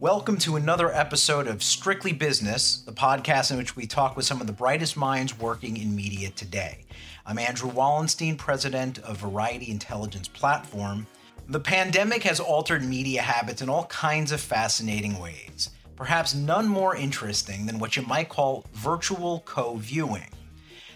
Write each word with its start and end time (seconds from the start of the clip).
Welcome 0.00 0.38
to 0.38 0.56
another 0.56 0.90
episode 0.90 1.46
of 1.46 1.62
Strictly 1.62 2.14
Business, 2.14 2.78
the 2.80 2.90
podcast 2.90 3.50
in 3.50 3.58
which 3.58 3.76
we 3.76 3.86
talk 3.86 4.16
with 4.16 4.24
some 4.24 4.40
of 4.40 4.46
the 4.46 4.52
brightest 4.54 4.96
minds 4.96 5.38
working 5.38 5.76
in 5.76 5.94
media 5.94 6.30
today. 6.30 6.86
I'm 7.26 7.38
Andrew 7.38 7.68
Wallenstein, 7.68 8.38
president 8.38 8.98
of 9.00 9.18
Variety 9.18 9.70
Intelligence 9.70 10.26
Platform. 10.26 11.06
The 11.50 11.60
pandemic 11.60 12.22
has 12.22 12.40
altered 12.40 12.82
media 12.82 13.20
habits 13.20 13.60
in 13.60 13.68
all 13.68 13.84
kinds 13.88 14.32
of 14.32 14.40
fascinating 14.40 15.18
ways, 15.18 15.68
perhaps 15.96 16.34
none 16.34 16.66
more 16.66 16.96
interesting 16.96 17.66
than 17.66 17.78
what 17.78 17.94
you 17.94 18.02
might 18.04 18.30
call 18.30 18.64
virtual 18.72 19.40
co 19.44 19.76
viewing. 19.76 20.30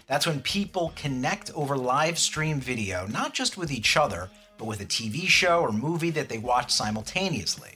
That's 0.07 0.25
when 0.25 0.41
people 0.41 0.93
connect 0.95 1.51
over 1.53 1.77
live 1.77 2.17
stream 2.17 2.59
video, 2.59 3.05
not 3.05 3.35
just 3.35 3.55
with 3.55 3.71
each 3.71 3.97
other, 3.97 4.31
but 4.57 4.65
with 4.65 4.81
a 4.81 4.85
TV 4.85 5.27
show 5.27 5.59
or 5.59 5.71
movie 5.71 6.09
that 6.09 6.27
they 6.27 6.39
watch 6.39 6.71
simultaneously. 6.71 7.75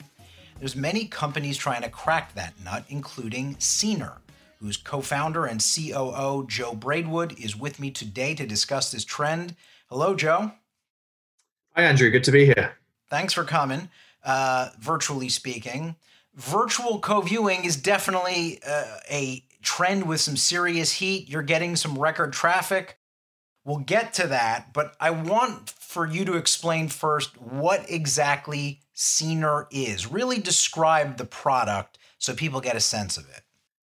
There's 0.59 0.75
many 0.75 1.05
companies 1.05 1.55
trying 1.55 1.83
to 1.83 1.89
crack 1.89 2.35
that 2.35 2.53
nut, 2.61 2.83
including 2.89 3.55
Scener, 3.55 4.17
whose 4.59 4.75
co-founder 4.75 5.45
and 5.45 5.63
COO 5.63 6.45
Joe 6.47 6.75
Braidwood 6.75 7.39
is 7.39 7.55
with 7.55 7.79
me 7.79 7.91
today 7.91 8.35
to 8.35 8.45
discuss 8.45 8.91
this 8.91 9.05
trend. 9.05 9.55
Hello, 9.89 10.15
Joe. 10.15 10.51
Hi, 11.75 11.83
Andrew. 11.83 12.09
Good 12.09 12.25
to 12.25 12.31
be 12.31 12.45
here. 12.45 12.73
Thanks 13.09 13.31
for 13.33 13.45
coming. 13.45 13.89
Uh, 14.21 14.71
virtually 14.77 15.29
speaking, 15.29 15.95
virtual 16.35 16.99
co-viewing 16.99 17.63
is 17.63 17.77
definitely 17.77 18.59
uh, 18.67 18.97
a 19.09 19.45
trend 19.61 20.05
with 20.07 20.19
some 20.19 20.35
serious 20.35 20.91
heat. 20.91 21.29
You're 21.29 21.41
getting 21.41 21.77
some 21.77 21.97
record 21.97 22.33
traffic. 22.33 22.98
We'll 23.65 23.79
get 23.79 24.13
to 24.15 24.27
that, 24.27 24.73
but 24.73 24.95
I 24.99 25.11
want 25.11 25.69
for 25.69 26.07
you 26.07 26.25
to 26.25 26.35
explain 26.35 26.87
first 26.87 27.39
what 27.41 27.89
exactly 27.89 28.81
Scener 28.95 29.67
is. 29.71 30.11
Really 30.11 30.39
describe 30.39 31.17
the 31.17 31.25
product 31.25 31.97
so 32.17 32.33
people 32.33 32.61
get 32.61 32.75
a 32.75 32.81
sense 32.81 33.17
of 33.17 33.25
it. 33.29 33.41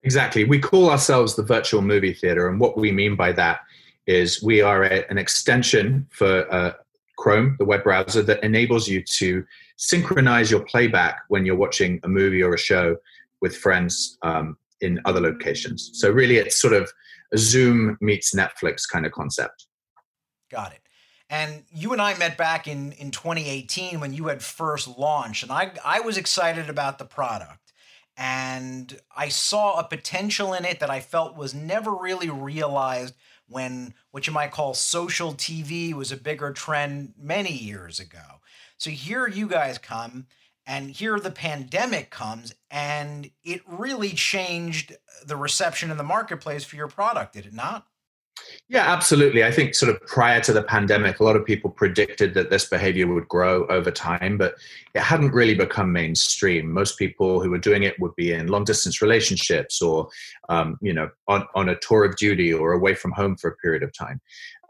Exactly. 0.04 0.44
We 0.44 0.59
call 0.59 0.90
ourselves 0.90 1.36
the 1.36 1.44
virtual 1.44 1.81
movie 1.81 2.14
theater, 2.14 2.50
and 2.50 2.59
what 2.59 2.78
we 2.78 2.92
mean 2.92 3.16
by 3.16 3.31
that 3.34 3.62
is 4.08 4.42
we 4.42 4.62
are 4.62 4.84
a, 4.84 5.06
an 5.09 5.18
extension 5.18 6.08
for 6.12 6.52
uh, 6.53 6.74
Chrome, 7.18 7.56
the 7.59 7.66
web 7.66 7.84
browser, 7.84 8.24
that 8.24 8.44
enables 8.44 8.88
you 8.88 9.03
to 9.03 9.46
synchronize 9.78 10.50
your 10.50 10.62
playback 10.62 11.22
when 11.28 11.46
you're 11.46 11.56
watching 11.56 12.00
a 12.03 12.08
movie 12.08 12.42
or 12.42 12.53
a 12.53 12.58
show 12.58 12.98
with 13.42 13.56
friends 13.56 14.18
um, 14.24 14.58
in 14.81 15.00
other 15.06 15.20
locations. 15.20 15.92
So, 15.94 16.09
really, 16.09 16.38
it's 16.38 16.59
sort 16.59 16.74
of 16.74 16.92
a 17.34 17.38
Zoom 17.38 17.98
meets 18.02 18.34
Netflix 18.34 18.82
kind 18.92 19.06
of 19.06 19.12
concept. 19.12 19.68
Got 20.50 20.74
it. 20.74 20.82
And 21.30 21.64
you 21.72 21.94
and 21.94 22.02
I 22.02 22.18
met 22.18 22.38
back 22.38 22.68
in, 22.68 22.92
in 22.94 23.12
2018 23.12 24.02
when 24.02 24.14
you 24.14 24.28
had 24.28 24.44
first 24.44 24.88
launched, 24.98 25.44
and 25.44 25.52
I, 25.52 25.72
I 25.84 26.02
was 26.02 26.18
excited 26.18 26.70
about 26.70 26.98
the 26.98 27.06
product. 27.06 27.72
And 28.18 29.00
I 29.16 29.30
saw 29.30 29.80
a 29.80 29.86
potential 29.86 30.54
in 30.54 30.66
it 30.66 30.82
that 30.82 30.90
I 30.90 31.00
felt 31.00 31.38
was 31.38 31.54
never 31.54 31.96
really 31.96 32.30
realized 32.30 33.16
when 33.48 33.94
what 34.12 34.28
you 34.28 34.34
might 34.34 34.52
call 34.52 34.74
social 34.74 35.34
TV 35.34 35.94
was 35.94 36.12
a 36.12 36.18
bigger 36.18 36.52
trend 36.52 37.14
many 37.18 37.52
years 37.52 38.00
ago. 38.00 38.42
So 38.78 38.90
here 38.90 39.28
you 39.28 39.48
guys 39.48 39.78
come, 39.78 40.28
and 40.72 40.90
here 40.90 41.20
the 41.20 41.32
pandemic 41.32 42.12
comes, 42.12 42.56
and 42.72 43.30
it 43.44 43.62
really 43.68 44.12
changed 44.12 44.96
the 45.26 45.36
reception 45.36 45.92
in 45.92 45.98
the 45.98 46.04
marketplace 46.04 46.64
for 46.64 46.78
your 46.78 46.88
product, 46.88 47.34
did 47.34 47.46
it 47.46 47.54
not? 47.54 47.88
Yeah, 48.70 48.90
absolutely. 48.90 49.44
I 49.44 49.52
think 49.52 49.76
sort 49.76 49.94
of 49.94 50.00
prior 50.08 50.40
to 50.42 50.54
the 50.54 50.64
pandemic, 50.64 51.20
a 51.20 51.24
lot 51.24 51.36
of 51.36 51.46
people 51.46 51.70
predicted 51.70 52.34
that 52.36 52.50
this 52.50 52.70
behavior 52.70 53.06
would 53.14 53.28
grow 53.28 53.66
over 53.68 53.92
time, 53.92 54.38
but 54.38 54.56
it 54.94 55.02
hadn't 55.02 55.34
really 55.34 55.56
become 55.56 55.92
mainstream. 55.92 56.72
Most 56.72 56.98
people 56.98 57.42
who 57.42 57.50
were 57.50 57.58
doing 57.58 57.84
it 57.84 58.00
would 58.00 58.16
be 58.16 58.32
in 58.32 58.48
long 58.48 58.64
distance 58.64 59.02
relationships 59.02 59.81
or, 59.81 60.08
um, 60.47 60.78
you 60.81 60.94
know, 60.94 61.09
on, 61.28 61.46
on 61.53 61.68
a 61.68 61.75
tour 61.80 62.06
of 62.06 62.16
duty 62.16 62.53
or 62.53 62.72
away 62.72 62.96
from 62.96 63.12
home 63.12 63.36
for 63.36 63.50
a 63.50 63.56
period 63.58 63.84
of 63.84 63.92
time. 63.94 64.22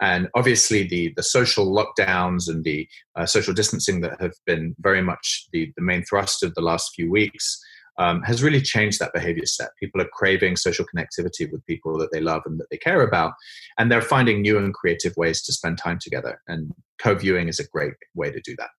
And 0.01 0.29
obviously, 0.33 0.88
the, 0.88 1.13
the 1.16 1.22
social 1.22 1.67
lockdowns 1.67 2.49
and 2.49 2.63
the 2.63 2.88
uh, 3.16 3.28
social 3.28 3.53
distancing 3.53 4.01
that 4.01 4.19
have 4.19 4.33
been 4.47 4.75
very 4.79 5.03
much 5.03 5.45
the, 5.53 5.72
the 5.75 5.83
main 5.83 6.03
thrust 6.03 6.41
of 6.41 6.55
the 6.55 6.61
last 6.61 6.95
few 6.95 7.11
weeks 7.11 7.61
um, 8.01 8.23
has 8.23 8.41
really 8.41 8.62
changed 8.62 9.00
that 9.00 9.13
behavior 9.13 9.45
set. 9.45 9.69
People 9.79 10.01
are 10.01 10.09
craving 10.12 10.56
social 10.56 10.85
connectivity 10.85 11.51
with 11.51 11.63
people 11.67 12.00
that 12.00 12.12
they 12.12 12.19
love 12.19 12.41
and 12.45 12.59
that 12.59 12.67
they 12.72 12.78
care 12.78 13.03
about, 13.03 13.34
and 13.78 13.91
they're 13.91 14.01
finding 14.01 14.41
new 14.41 14.57
and 14.57 14.73
creative 14.73 15.16
ways 15.17 15.44
to 15.44 15.53
spend 15.53 15.78
time 15.78 16.00
together. 16.01 16.41
And 16.47 16.72
co 17.00 17.13
viewing 17.13 17.47
is 17.47 17.59
a 17.59 17.67
great 17.67 17.94
way 18.16 18.31
to 18.31 18.41
do 18.41 18.56
that. 18.57 18.72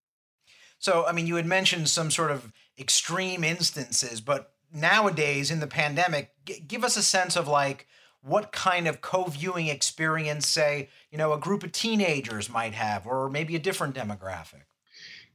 So, 0.80 1.06
I 1.06 1.12
mean, 1.12 1.28
you 1.28 1.36
had 1.36 1.46
mentioned 1.46 1.88
some 1.88 2.10
sort 2.10 2.32
of 2.32 2.52
extreme 2.76 3.44
instances, 3.44 4.20
but 4.20 4.54
nowadays 4.74 5.52
in 5.52 5.60
the 5.60 5.68
pandemic, 5.68 6.32
g- 6.44 6.58
give 6.66 6.82
us 6.82 6.96
a 6.96 7.02
sense 7.02 7.36
of 7.36 7.46
like 7.46 7.86
what 8.22 8.50
kind 8.50 8.88
of 8.88 9.00
co-viewing 9.00 9.66
experience 9.66 10.46
say 10.46 10.88
you 11.10 11.18
know 11.18 11.32
a 11.32 11.38
group 11.38 11.64
of 11.64 11.72
teenagers 11.72 12.48
might 12.48 12.72
have 12.72 13.04
or 13.04 13.28
maybe 13.28 13.56
a 13.56 13.58
different 13.58 13.96
demographic 13.96 14.62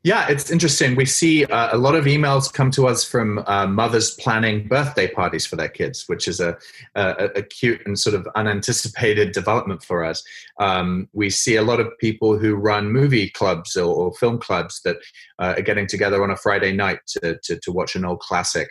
yeah, 0.03 0.27
it's 0.29 0.51
interesting. 0.51 0.95
We 0.95 1.05
see 1.05 1.43
uh, 1.45 1.75
a 1.75 1.77
lot 1.77 1.95
of 1.95 2.05
emails 2.05 2.51
come 2.51 2.71
to 2.71 2.87
us 2.87 3.03
from 3.03 3.43
uh, 3.47 3.67
mothers 3.67 4.11
planning 4.11 4.67
birthday 4.67 5.07
parties 5.07 5.45
for 5.45 5.55
their 5.55 5.69
kids, 5.69 6.05
which 6.07 6.27
is 6.27 6.39
a, 6.39 6.57
a, 6.95 7.29
a 7.35 7.41
cute 7.41 7.81
and 7.85 7.99
sort 7.99 8.15
of 8.15 8.27
unanticipated 8.35 9.33
development 9.33 9.83
for 9.83 10.05
us. 10.05 10.23
Um, 10.59 11.09
we 11.13 11.29
see 11.29 11.55
a 11.55 11.63
lot 11.63 11.79
of 11.79 11.87
people 11.99 12.37
who 12.37 12.55
run 12.55 12.91
movie 12.91 13.29
clubs 13.31 13.75
or, 13.75 13.93
or 13.93 14.13
film 14.13 14.39
clubs 14.39 14.81
that 14.85 14.97
uh, 15.39 15.55
are 15.57 15.61
getting 15.61 15.87
together 15.87 16.23
on 16.23 16.31
a 16.31 16.37
Friday 16.37 16.71
night 16.71 16.99
to, 17.07 17.37
to, 17.43 17.59
to 17.59 17.71
watch 17.71 17.95
an 17.95 18.05
old 18.05 18.19
classic. 18.19 18.69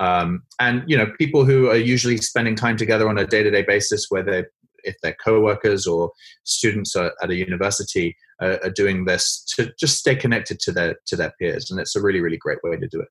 Um, 0.00 0.44
and 0.60 0.84
you 0.86 0.96
know, 0.96 1.12
people 1.18 1.44
who 1.44 1.68
are 1.68 1.76
usually 1.76 2.18
spending 2.18 2.54
time 2.54 2.76
together 2.76 3.08
on 3.08 3.18
a 3.18 3.26
day-to-day 3.26 3.62
basis, 3.62 4.06
where 4.08 4.22
they 4.22 4.44
if 4.84 4.96
they're 5.02 5.16
co-workers 5.22 5.86
or 5.86 6.12
students 6.44 6.96
at 6.96 7.12
a 7.30 7.34
university 7.34 8.16
uh, 8.40 8.56
are 8.62 8.70
doing 8.70 9.04
this 9.04 9.44
to 9.56 9.72
just 9.78 9.98
stay 9.98 10.14
connected 10.14 10.60
to 10.60 10.72
their 10.72 10.96
to 11.06 11.16
their 11.16 11.32
peers 11.38 11.70
and 11.70 11.80
it's 11.80 11.96
a 11.96 12.02
really 12.02 12.20
really 12.20 12.36
great 12.36 12.58
way 12.62 12.76
to 12.76 12.88
do 12.88 13.00
it. 13.00 13.08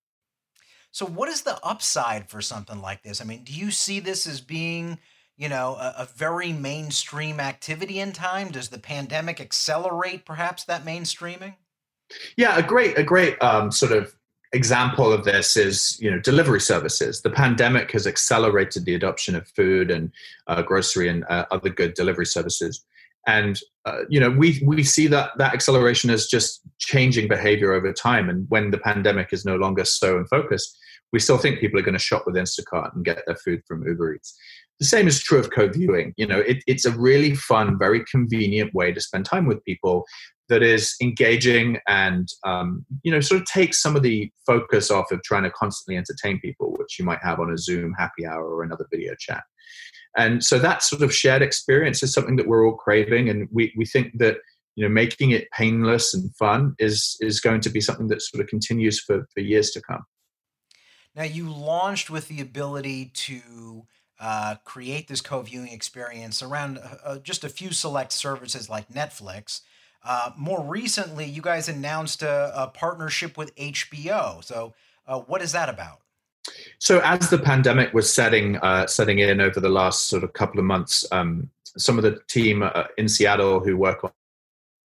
So 0.91 1.05
what 1.05 1.29
is 1.29 1.41
the 1.41 1.59
upside 1.63 2.29
for 2.29 2.41
something 2.41 2.81
like 2.81 3.03
this? 3.03 3.21
I 3.21 3.23
mean 3.23 3.43
do 3.43 3.53
you 3.53 3.71
see 3.71 3.99
this 3.99 4.27
as 4.27 4.41
being 4.41 4.99
you 5.35 5.49
know 5.49 5.75
a, 5.75 5.95
a 5.99 6.05
very 6.15 6.53
mainstream 6.53 7.39
activity 7.39 7.99
in 7.99 8.11
time? 8.11 8.51
Does 8.51 8.69
the 8.69 8.79
pandemic 8.79 9.39
accelerate 9.41 10.25
perhaps 10.25 10.63
that 10.65 10.85
mainstreaming? 10.85 11.55
Yeah 12.35 12.57
a 12.57 12.63
great 12.63 12.97
a 12.97 13.03
great 13.03 13.41
um, 13.41 13.71
sort 13.71 13.91
of 13.91 14.15
example 14.53 15.11
of 15.11 15.23
this 15.23 15.57
is 15.57 15.97
you 15.99 16.09
know 16.09 16.19
delivery 16.19 16.61
services. 16.61 17.21
The 17.21 17.29
pandemic 17.29 17.91
has 17.91 18.07
accelerated 18.07 18.85
the 18.85 18.95
adoption 18.95 19.35
of 19.35 19.47
food 19.49 19.91
and 19.91 20.11
uh, 20.47 20.61
grocery 20.61 21.09
and 21.09 21.25
uh, 21.29 21.45
other 21.51 21.69
good 21.69 21.93
delivery 21.93 22.25
services. 22.25 22.85
And 23.25 23.59
uh, 23.85 24.01
you 24.09 24.19
know 24.19 24.29
we 24.29 24.61
we 24.65 24.83
see 24.83 25.07
that 25.07 25.31
that 25.37 25.53
acceleration 25.53 26.09
as 26.09 26.27
just 26.27 26.61
changing 26.79 27.27
behavior 27.27 27.73
over 27.73 27.91
time. 27.91 28.29
And 28.29 28.45
when 28.49 28.71
the 28.71 28.77
pandemic 28.77 29.33
is 29.33 29.45
no 29.45 29.55
longer 29.55 29.85
so 29.85 30.17
in 30.17 30.25
focus 30.25 30.77
we 31.13 31.19
still 31.19 31.37
think 31.37 31.59
people 31.59 31.79
are 31.79 31.83
going 31.83 31.93
to 31.93 31.99
shop 31.99 32.23
with 32.25 32.35
instacart 32.35 32.93
and 32.93 33.05
get 33.05 33.23
their 33.25 33.35
food 33.35 33.61
from 33.65 33.85
uber 33.87 34.15
eats. 34.15 34.37
The 34.79 34.85
same 34.85 35.07
is 35.07 35.21
true 35.21 35.39
of 35.39 35.49
co-viewing. 35.51 36.13
You 36.17 36.27
know 36.27 36.39
it, 36.39 36.63
it's 36.67 36.85
a 36.85 36.91
really 36.91 37.33
fun 37.35 37.77
very 37.77 38.03
convenient 38.05 38.73
way 38.73 38.91
to 38.91 39.01
spend 39.01 39.25
time 39.25 39.45
with 39.45 39.63
people 39.63 40.05
that 40.49 40.63
is 40.63 40.95
engaging 41.01 41.79
and 41.87 42.29
um, 42.45 42.85
you 43.03 43.11
know 43.11 43.19
sort 43.19 43.41
of 43.41 43.47
takes 43.47 43.81
some 43.81 43.95
of 43.95 44.03
the 44.03 44.31
focus 44.45 44.89
off 44.89 45.11
of 45.11 45.21
trying 45.23 45.43
to 45.43 45.51
constantly 45.51 45.97
entertain 45.97 46.39
people 46.39 46.73
which 46.77 46.97
you 46.97 47.05
might 47.05 47.21
have 47.21 47.39
on 47.39 47.51
a 47.51 47.57
zoom 47.57 47.93
happy 47.97 48.25
hour 48.25 48.45
or 48.45 48.63
another 48.63 48.87
video 48.91 49.13
chat. 49.19 49.43
And 50.15 50.43
so 50.43 50.57
that 50.59 50.81
sort 50.81 51.01
of 51.03 51.13
shared 51.13 51.41
experience 51.41 52.01
is 52.01 52.13
something 52.13 52.37
that 52.37 52.47
we're 52.47 52.65
all 52.65 52.75
craving 52.75 53.29
and 53.29 53.47
we, 53.51 53.73
we 53.77 53.85
think 53.85 54.17
that 54.17 54.37
you 54.75 54.83
know 54.83 54.89
making 54.89 55.31
it 55.31 55.49
painless 55.51 56.13
and 56.13 56.33
fun 56.35 56.75
is 56.79 57.17
is 57.19 57.39
going 57.39 57.61
to 57.61 57.69
be 57.69 57.81
something 57.81 58.07
that 58.07 58.21
sort 58.21 58.41
of 58.41 58.47
continues 58.47 58.99
for, 58.99 59.27
for 59.33 59.41
years 59.41 59.71
to 59.71 59.81
come. 59.81 60.03
Now 61.15 61.23
you 61.23 61.51
launched 61.51 62.09
with 62.09 62.27
the 62.27 62.41
ability 62.41 63.11
to 63.13 63.85
uh, 64.19 64.55
create 64.65 65.07
this 65.07 65.21
co-viewing 65.21 65.69
experience 65.69 66.41
around 66.41 66.79
uh, 66.79 66.95
uh 67.03 67.19
just 67.19 67.43
a 67.43 67.49
few 67.49 67.71
select 67.71 68.11
services 68.11 68.67
like 68.67 68.89
netflix 68.89 69.61
uh, 70.03 70.31
more 70.37 70.63
recently, 70.63 71.25
you 71.25 71.41
guys 71.41 71.69
announced 71.69 72.23
a, 72.23 72.51
a 72.55 72.67
partnership 72.67 73.37
with 73.37 73.55
HBO. 73.55 74.43
So, 74.43 74.73
uh, 75.07 75.19
what 75.19 75.41
is 75.41 75.51
that 75.51 75.69
about? 75.69 76.01
So, 76.79 76.99
as 77.03 77.29
the 77.29 77.37
pandemic 77.37 77.93
was 77.93 78.11
setting 78.11 78.57
uh, 78.57 78.87
setting 78.87 79.19
in 79.19 79.41
over 79.41 79.59
the 79.59 79.69
last 79.69 80.07
sort 80.07 80.23
of 80.23 80.33
couple 80.33 80.59
of 80.59 80.65
months, 80.65 81.05
um, 81.11 81.49
some 81.77 81.97
of 81.97 82.03
the 82.03 82.19
team 82.27 82.63
uh, 82.63 82.85
in 82.97 83.09
Seattle 83.09 83.59
who 83.59 83.77
work 83.77 84.03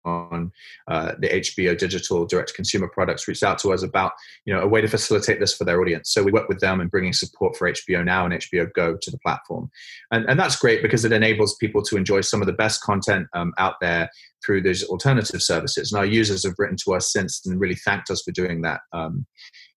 on 0.06 0.52
uh, 0.88 1.14
the 1.20 1.30
HBO 1.30 1.78
digital 1.78 2.26
direct 2.26 2.54
consumer 2.54 2.88
products 2.88 3.28
reached 3.28 3.44
out 3.44 3.60
to 3.60 3.74
us 3.74 3.84
about 3.84 4.14
you 4.46 4.54
know 4.54 4.62
a 4.62 4.68
way 4.68 4.82
to 4.82 4.88
facilitate 4.88 5.40
this 5.40 5.56
for 5.56 5.66
their 5.66 5.82
audience. 5.82 6.12
So 6.12 6.24
we 6.24 6.32
work 6.32 6.50
with 6.50 6.60
them 6.60 6.82
in 6.82 6.88
bringing 6.88 7.14
support 7.14 7.56
for 7.56 7.72
HBO 7.72 8.04
Now 8.04 8.26
and 8.26 8.34
HBO 8.34 8.72
Go 8.74 8.98
to 9.02 9.12
the 9.12 9.20
platform, 9.20 9.70
and 10.12 10.26
and 10.30 10.40
that's 10.40 10.56
great 10.56 10.82
because 10.82 11.06
it 11.06 11.12
enables 11.12 11.56
people 11.56 11.82
to 11.84 11.98
enjoy 11.98 12.22
some 12.22 12.42
of 12.42 12.48
the 12.48 12.54
best 12.54 12.82
content 12.82 13.28
um, 13.34 13.54
out 13.58 13.76
there 13.82 14.10
through 14.46 14.62
those 14.62 14.84
alternative 14.84 15.42
services. 15.42 15.92
And 15.92 16.00
our 16.00 16.06
users 16.06 16.44
have 16.44 16.56
written 16.58 16.78
to 16.86 16.94
us 16.94 17.12
since 17.12 17.46
and 17.46 17.60
really 17.60 17.76
thanked 17.76 18.10
us 18.10 18.22
for 18.24 18.32
doing 18.32 18.62
that. 18.62 18.82
Um, 18.92 19.26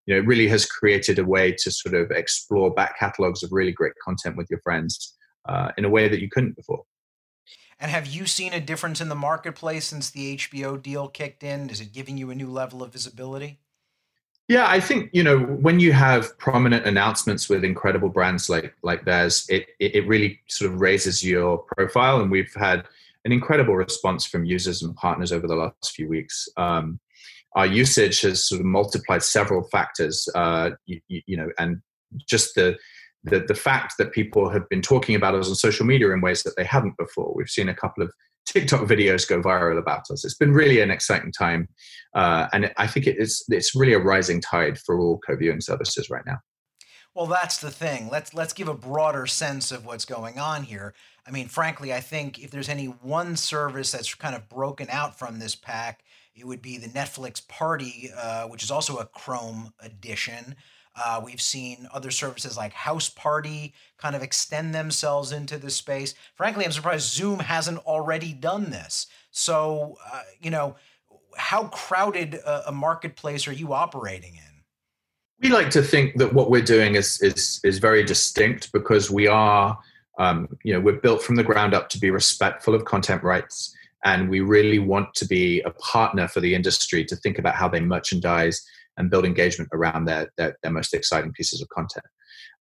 you 0.06 0.14
know, 0.14 0.20
it 0.20 0.26
really 0.26 0.48
has 0.48 0.66
created 0.66 1.18
a 1.18 1.24
way 1.24 1.52
to 1.52 1.70
sort 1.70 1.94
of 1.94 2.10
explore 2.10 2.72
back 2.72 2.98
catalogs 2.98 3.42
of 3.42 3.52
really 3.52 3.72
great 3.72 3.92
content 4.04 4.36
with 4.36 4.46
your 4.50 4.60
friends 4.60 5.14
uh, 5.48 5.72
in 5.76 5.84
a 5.84 5.88
way 5.88 6.08
that 6.08 6.20
you 6.20 6.28
couldn't 6.30 6.56
before. 6.56 6.82
And 7.78 7.90
have 7.90 8.06
you 8.06 8.26
seen 8.26 8.52
a 8.52 8.60
difference 8.60 9.00
in 9.00 9.08
the 9.08 9.14
marketplace 9.14 9.86
since 9.86 10.10
the 10.10 10.36
HBO 10.36 10.82
deal 10.82 11.08
kicked 11.08 11.42
in? 11.42 11.68
Is 11.68 11.80
it 11.80 11.92
giving 11.92 12.16
you 12.16 12.30
a 12.30 12.34
new 12.34 12.50
level 12.50 12.82
of 12.82 12.92
visibility? 12.92 13.58
Yeah, 14.48 14.66
I 14.68 14.78
think 14.78 15.10
you 15.12 15.24
know 15.24 15.40
when 15.40 15.80
you 15.80 15.92
have 15.92 16.38
prominent 16.38 16.86
announcements 16.86 17.48
with 17.48 17.64
incredible 17.64 18.08
brands 18.08 18.48
like 18.48 18.74
like 18.82 19.04
theirs, 19.04 19.44
it 19.48 19.66
it 19.80 20.06
really 20.06 20.40
sort 20.46 20.72
of 20.72 20.80
raises 20.80 21.24
your 21.24 21.58
profile, 21.58 22.20
and 22.20 22.30
we've 22.30 22.54
had 22.54 22.86
an 23.24 23.32
incredible 23.32 23.74
response 23.74 24.24
from 24.24 24.44
users 24.44 24.82
and 24.82 24.94
partners 24.94 25.32
over 25.32 25.48
the 25.48 25.56
last 25.56 25.90
few 25.90 26.08
weeks. 26.08 26.48
Um, 26.56 27.00
our 27.56 27.66
usage 27.66 28.20
has 28.20 28.46
sort 28.46 28.60
of 28.60 28.66
multiplied 28.66 29.22
several 29.24 29.64
factors, 29.64 30.28
uh, 30.36 30.70
you, 30.84 31.00
you, 31.08 31.36
know, 31.36 31.48
and 31.58 31.82
just 32.24 32.54
the, 32.54 32.78
the 33.26 33.40
the 33.40 33.54
fact 33.54 33.94
that 33.98 34.12
people 34.12 34.48
have 34.48 34.68
been 34.68 34.82
talking 34.82 35.14
about 35.14 35.34
us 35.34 35.48
on 35.48 35.54
social 35.54 35.86
media 35.86 36.10
in 36.12 36.20
ways 36.20 36.42
that 36.44 36.56
they 36.56 36.64
haven't 36.64 36.96
before. 36.96 37.32
We've 37.34 37.48
seen 37.48 37.68
a 37.68 37.74
couple 37.74 38.02
of 38.02 38.12
TikTok 38.46 38.82
videos 38.82 39.28
go 39.28 39.42
viral 39.42 39.78
about 39.78 40.10
us. 40.10 40.24
It's 40.24 40.36
been 40.36 40.52
really 40.52 40.80
an 40.80 40.90
exciting 40.90 41.32
time, 41.32 41.68
uh, 42.14 42.46
and 42.52 42.72
I 42.76 42.86
think 42.86 43.06
it 43.06 43.18
is 43.18 43.44
it's 43.48 43.74
really 43.74 43.94
a 43.94 43.98
rising 43.98 44.40
tide 44.40 44.78
for 44.78 44.98
all 45.00 45.18
co-viewing 45.18 45.60
services 45.60 46.08
right 46.08 46.24
now. 46.26 46.38
Well, 47.14 47.26
that's 47.26 47.58
the 47.58 47.70
thing. 47.70 48.08
Let's 48.10 48.34
let's 48.34 48.52
give 48.52 48.68
a 48.68 48.74
broader 48.74 49.26
sense 49.26 49.72
of 49.72 49.86
what's 49.86 50.04
going 50.04 50.38
on 50.38 50.64
here. 50.64 50.94
I 51.26 51.30
mean, 51.30 51.48
frankly, 51.48 51.92
I 51.92 52.00
think 52.00 52.38
if 52.38 52.50
there's 52.50 52.68
any 52.68 52.86
one 52.86 53.36
service 53.36 53.90
that's 53.90 54.14
kind 54.14 54.36
of 54.36 54.48
broken 54.48 54.86
out 54.90 55.18
from 55.18 55.38
this 55.38 55.54
pack, 55.54 56.04
it 56.34 56.46
would 56.46 56.60
be 56.62 56.76
the 56.76 56.88
Netflix 56.88 57.46
Party, 57.48 58.10
uh, 58.16 58.46
which 58.48 58.62
is 58.62 58.70
also 58.70 58.98
a 58.98 59.06
Chrome 59.06 59.72
edition. 59.80 60.54
Uh, 60.96 61.20
we've 61.22 61.40
seen 61.40 61.86
other 61.92 62.10
services 62.10 62.56
like 62.56 62.72
House 62.72 63.08
Party 63.08 63.74
kind 63.98 64.16
of 64.16 64.22
extend 64.22 64.74
themselves 64.74 65.30
into 65.30 65.58
this 65.58 65.76
space. 65.76 66.14
Frankly, 66.34 66.64
I'm 66.64 66.72
surprised 66.72 67.12
Zoom 67.12 67.38
hasn't 67.38 67.78
already 67.80 68.32
done 68.32 68.70
this. 68.70 69.06
So, 69.30 69.98
uh, 70.10 70.22
you 70.40 70.50
know, 70.50 70.76
how 71.36 71.64
crowded 71.68 72.34
a, 72.36 72.70
a, 72.70 72.72
marketplace 72.72 73.46
are 73.46 73.52
you 73.52 73.74
operating 73.74 74.36
in? 74.36 74.42
We 75.42 75.50
like 75.50 75.68
to 75.70 75.82
think 75.82 76.16
that 76.16 76.32
what 76.32 76.50
we're 76.50 76.62
doing 76.62 76.94
is 76.94 77.20
is 77.20 77.60
is 77.62 77.76
very 77.78 78.02
distinct 78.02 78.72
because 78.72 79.10
we 79.10 79.26
are, 79.26 79.78
um, 80.18 80.48
you 80.64 80.72
know, 80.72 80.80
we're 80.80 81.00
built 81.00 81.22
from 81.22 81.36
the 81.36 81.44
ground 81.44 81.74
up 81.74 81.90
to 81.90 81.98
be 81.98 82.10
respectful 82.10 82.74
of 82.74 82.86
content 82.86 83.22
rights, 83.22 83.76
and 84.06 84.30
we 84.30 84.40
really 84.40 84.78
want 84.78 85.12
to 85.14 85.26
be 85.26 85.60
a 85.62 85.70
partner 85.72 86.26
for 86.26 86.40
the 86.40 86.54
industry 86.54 87.04
to 87.04 87.16
think 87.16 87.38
about 87.38 87.54
how 87.54 87.68
they 87.68 87.80
merchandise 87.80 88.66
and 88.96 89.10
build 89.10 89.24
engagement 89.24 89.70
around 89.72 90.06
their, 90.06 90.30
their, 90.36 90.56
their 90.62 90.72
most 90.72 90.94
exciting 90.94 91.32
pieces 91.32 91.60
of 91.60 91.68
content. 91.68 92.06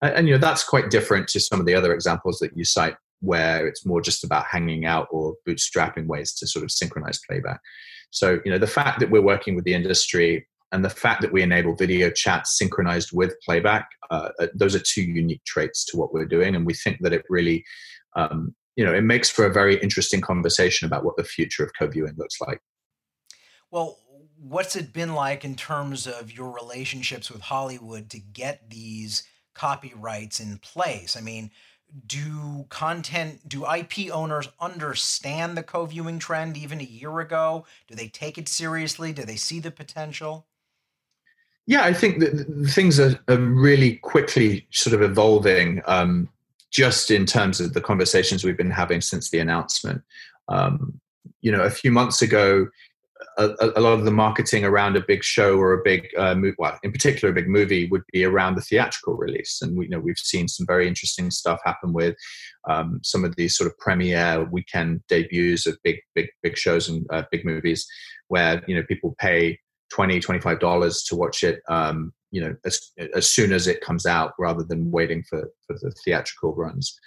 And, 0.02 0.14
and, 0.14 0.28
you 0.28 0.34
know 0.34 0.40
that's 0.40 0.64
quite 0.64 0.90
different 0.90 1.28
to 1.28 1.40
some 1.40 1.60
of 1.60 1.66
the 1.66 1.74
other 1.74 1.92
examples 1.92 2.38
that 2.38 2.56
you 2.56 2.64
cite, 2.64 2.96
where 3.20 3.66
it's 3.66 3.86
more 3.86 4.00
just 4.00 4.24
about 4.24 4.46
hanging 4.46 4.84
out 4.84 5.08
or 5.10 5.34
bootstrapping 5.46 6.06
ways 6.06 6.32
to 6.34 6.46
sort 6.46 6.64
of 6.64 6.70
synchronize 6.70 7.20
playback. 7.28 7.60
So 8.10 8.40
you 8.44 8.50
know 8.50 8.58
the 8.58 8.66
fact 8.66 9.00
that 9.00 9.10
we're 9.10 9.22
working 9.22 9.54
with 9.54 9.64
the 9.64 9.74
industry 9.74 10.46
and 10.72 10.84
the 10.84 10.90
fact 10.90 11.22
that 11.22 11.32
we 11.32 11.42
enable 11.42 11.76
video 11.76 12.10
chat 12.10 12.46
synchronized 12.46 13.10
with 13.12 13.34
playback, 13.44 13.88
uh, 14.10 14.30
uh 14.40 14.46
those 14.54 14.74
are 14.74 14.80
two 14.80 15.02
unique 15.02 15.44
traits 15.44 15.84
to 15.86 15.96
what 15.96 16.12
we're 16.12 16.26
doing, 16.26 16.54
and 16.54 16.66
we 16.66 16.74
think 16.74 16.98
that 17.00 17.12
it 17.12 17.24
really 17.28 17.64
um, 18.16 18.54
you 18.76 18.84
know 18.84 18.92
it 18.92 19.02
makes 19.02 19.30
for 19.30 19.46
a 19.46 19.52
very 19.52 19.76
interesting 19.76 20.20
conversation 20.20 20.86
about 20.86 21.04
what 21.04 21.16
the 21.16 21.24
future 21.24 21.62
of 21.64 21.70
co-viewing 21.78 22.14
looks 22.16 22.40
like 22.40 22.60
well 23.70 23.98
what's 24.48 24.76
it 24.76 24.92
been 24.92 25.14
like 25.14 25.44
in 25.44 25.54
terms 25.54 26.06
of 26.06 26.32
your 26.32 26.50
relationships 26.50 27.30
with 27.30 27.40
Hollywood 27.40 28.10
to 28.10 28.18
get 28.18 28.68
these 28.68 29.24
copyrights 29.54 30.38
in 30.38 30.58
place? 30.58 31.16
I 31.16 31.20
mean, 31.20 31.50
do 32.06 32.66
content, 32.68 33.48
do 33.48 33.64
IP 33.64 34.12
owners 34.12 34.48
understand 34.60 35.56
the 35.56 35.62
co 35.62 35.86
viewing 35.86 36.18
trend 36.18 36.56
even 36.56 36.80
a 36.80 36.84
year 36.84 37.20
ago? 37.20 37.64
Do 37.88 37.94
they 37.94 38.08
take 38.08 38.36
it 38.36 38.48
seriously? 38.48 39.12
Do 39.12 39.24
they 39.24 39.36
see 39.36 39.60
the 39.60 39.70
potential? 39.70 40.46
Yeah, 41.66 41.84
I 41.84 41.94
think 41.94 42.18
that 42.20 42.68
things 42.68 43.00
are, 43.00 43.18
are 43.28 43.38
really 43.38 43.96
quickly 43.96 44.66
sort 44.70 44.94
of 44.94 45.00
evolving 45.00 45.80
um, 45.86 46.28
just 46.70 47.10
in 47.10 47.24
terms 47.24 47.60
of 47.60 47.72
the 47.72 47.80
conversations 47.80 48.44
we've 48.44 48.56
been 48.56 48.70
having 48.70 49.00
since 49.00 49.30
the 49.30 49.38
announcement. 49.38 50.02
Um, 50.48 51.00
you 51.40 51.50
know, 51.50 51.62
a 51.62 51.70
few 51.70 51.90
months 51.90 52.20
ago, 52.20 52.68
a, 53.38 53.70
a, 53.76 53.80
lot 53.80 53.92
of 53.92 54.04
the 54.04 54.10
marketing 54.10 54.64
around 54.64 54.96
a 54.96 55.04
big 55.06 55.24
show 55.24 55.56
or 55.56 55.72
a 55.72 55.82
big 55.82 56.08
uh, 56.16 56.34
movie, 56.34 56.56
well, 56.58 56.78
in 56.82 56.92
particular, 56.92 57.30
a 57.30 57.34
big 57.34 57.48
movie 57.48 57.88
would 57.88 58.02
be 58.12 58.24
around 58.24 58.54
the 58.54 58.62
theatrical 58.62 59.14
release. 59.14 59.60
And 59.62 59.76
we 59.76 59.86
you 59.86 59.90
know 59.90 60.00
we've 60.00 60.18
seen 60.18 60.48
some 60.48 60.66
very 60.66 60.86
interesting 60.86 61.30
stuff 61.30 61.60
happen 61.64 61.92
with 61.92 62.16
um, 62.68 63.00
some 63.02 63.24
of 63.24 63.36
these 63.36 63.56
sort 63.56 63.70
of 63.70 63.78
premiere 63.78 64.44
weekend 64.50 65.02
debuts 65.08 65.66
of 65.66 65.76
big, 65.82 65.96
big, 66.14 66.28
big 66.42 66.56
shows 66.56 66.88
and 66.88 67.06
uh, 67.10 67.22
big 67.30 67.44
movies, 67.44 67.86
where 68.28 68.62
you 68.66 68.74
know 68.74 68.82
people 68.88 69.14
pay 69.18 69.58
20 69.90 70.18
25 70.18 70.58
dollars 70.58 71.02
to 71.04 71.14
watch 71.14 71.44
it 71.44 71.60
um, 71.68 72.12
you 72.30 72.40
know 72.40 72.54
as, 72.64 72.90
as 73.14 73.30
soon 73.30 73.52
as 73.52 73.66
it 73.66 73.80
comes 73.80 74.06
out 74.06 74.32
rather 74.38 74.64
than 74.64 74.90
waiting 74.90 75.22
for, 75.28 75.48
for 75.66 75.76
the 75.80 75.94
theatrical 76.04 76.54
runs 76.54 76.98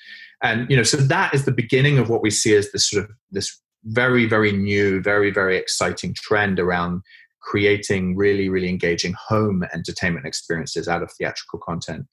and 0.41 0.69
you 0.69 0.77
know 0.77 0.83
so 0.83 0.95
that 0.95 1.33
is 1.33 1.43
the 1.43 1.51
beginning 1.51 1.97
of 1.97 2.09
what 2.09 2.21
we 2.21 2.29
see 2.29 2.55
as 2.55 2.71
this 2.71 2.89
sort 2.89 3.03
of 3.03 3.11
this 3.31 3.61
very, 3.87 4.25
very 4.25 4.51
new, 4.51 5.01
very, 5.01 5.31
very 5.31 5.57
exciting 5.57 6.13
trend 6.15 6.59
around 6.59 7.01
creating 7.41 8.15
really, 8.15 8.49
really 8.49 8.69
engaging 8.69 9.15
home 9.27 9.63
entertainment 9.73 10.25
experiences 10.25 10.87
out 10.87 11.01
of 11.01 11.11
theatrical 11.17 11.59
content. 11.59 12.05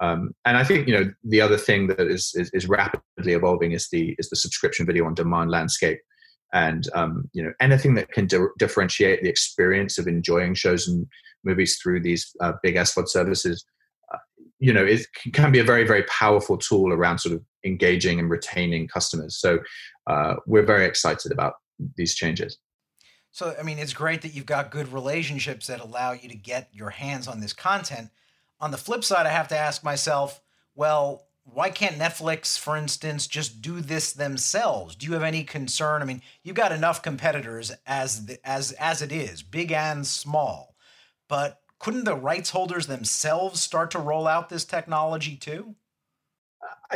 Um, 0.00 0.32
and 0.44 0.56
I 0.56 0.64
think 0.64 0.88
you 0.88 0.94
know 0.94 1.10
the 1.22 1.40
other 1.40 1.56
thing 1.56 1.86
that 1.88 2.00
is, 2.00 2.32
is, 2.34 2.50
is 2.52 2.68
rapidly 2.68 3.32
evolving 3.32 3.72
is 3.72 3.88
the 3.90 4.16
is 4.18 4.28
the 4.28 4.36
subscription 4.36 4.86
video 4.86 5.06
on 5.06 5.14
demand 5.14 5.50
landscape, 5.50 6.00
and 6.52 6.88
um, 6.94 7.30
you 7.32 7.42
know 7.42 7.52
anything 7.60 7.94
that 7.94 8.10
can 8.10 8.26
di- 8.26 8.38
differentiate 8.58 9.22
the 9.22 9.28
experience 9.28 9.96
of 9.98 10.08
enjoying 10.08 10.54
shows 10.54 10.88
and 10.88 11.06
movies 11.44 11.78
through 11.80 12.00
these 12.00 12.34
uh, 12.40 12.52
big 12.62 12.74
SVOD 12.74 13.08
services, 13.08 13.64
uh, 14.12 14.18
you 14.58 14.72
know, 14.72 14.84
it 14.84 15.06
can 15.32 15.52
be 15.52 15.60
a 15.60 15.64
very 15.64 15.86
very 15.86 16.02
powerful 16.04 16.58
tool 16.58 16.92
around 16.92 17.18
sort 17.18 17.34
of 17.34 17.42
engaging 17.64 18.18
and 18.18 18.30
retaining 18.30 18.88
customers. 18.88 19.38
So 19.38 19.60
uh, 20.06 20.36
we're 20.46 20.66
very 20.66 20.84
excited 20.84 21.32
about 21.32 21.54
these 21.96 22.14
changes. 22.14 22.58
So, 23.30 23.54
I 23.58 23.62
mean, 23.64 23.78
it's 23.78 23.92
great 23.92 24.22
that 24.22 24.34
you've 24.34 24.46
got 24.46 24.70
good 24.70 24.92
relationships 24.92 25.66
that 25.66 25.80
allow 25.80 26.12
you 26.12 26.28
to 26.28 26.36
get 26.36 26.68
your 26.72 26.90
hands 26.90 27.26
on 27.26 27.40
this 27.40 27.52
content. 27.52 28.10
On 28.60 28.70
the 28.70 28.76
flip 28.76 29.02
side, 29.02 29.26
I 29.26 29.30
have 29.30 29.48
to 29.48 29.58
ask 29.58 29.82
myself, 29.82 30.40
well, 30.76 31.26
why 31.42 31.68
can't 31.70 31.98
Netflix, 31.98 32.58
for 32.58 32.76
instance, 32.76 33.26
just 33.26 33.60
do 33.60 33.80
this 33.80 34.12
themselves? 34.12 34.96
Do 34.96 35.06
you 35.06 35.12
have 35.12 35.22
any 35.22 35.44
concern? 35.44 36.00
I 36.00 36.04
mean, 36.04 36.22
you've 36.42 36.56
got 36.56 36.72
enough 36.72 37.02
competitors 37.02 37.72
as 37.86 38.26
the, 38.26 38.38
as 38.48 38.72
as 38.72 39.02
it 39.02 39.12
is, 39.12 39.42
big 39.42 39.70
and 39.72 40.06
small. 40.06 40.74
But 41.28 41.60
couldn't 41.78 42.04
the 42.04 42.16
rights 42.16 42.50
holders 42.50 42.86
themselves 42.86 43.60
start 43.60 43.90
to 43.90 43.98
roll 43.98 44.26
out 44.26 44.48
this 44.48 44.64
technology 44.64 45.36
too? 45.36 45.74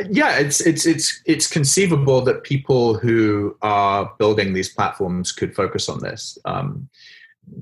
Yeah, 0.09 0.37
it's 0.37 0.61
it's 0.61 0.85
it's 0.85 1.21
it's 1.25 1.47
conceivable 1.47 2.21
that 2.21 2.43
people 2.43 2.97
who 2.97 3.55
are 3.61 4.11
building 4.19 4.53
these 4.53 4.73
platforms 4.73 5.31
could 5.31 5.55
focus 5.55 5.89
on 5.89 5.99
this. 5.99 6.37
Um, 6.45 6.89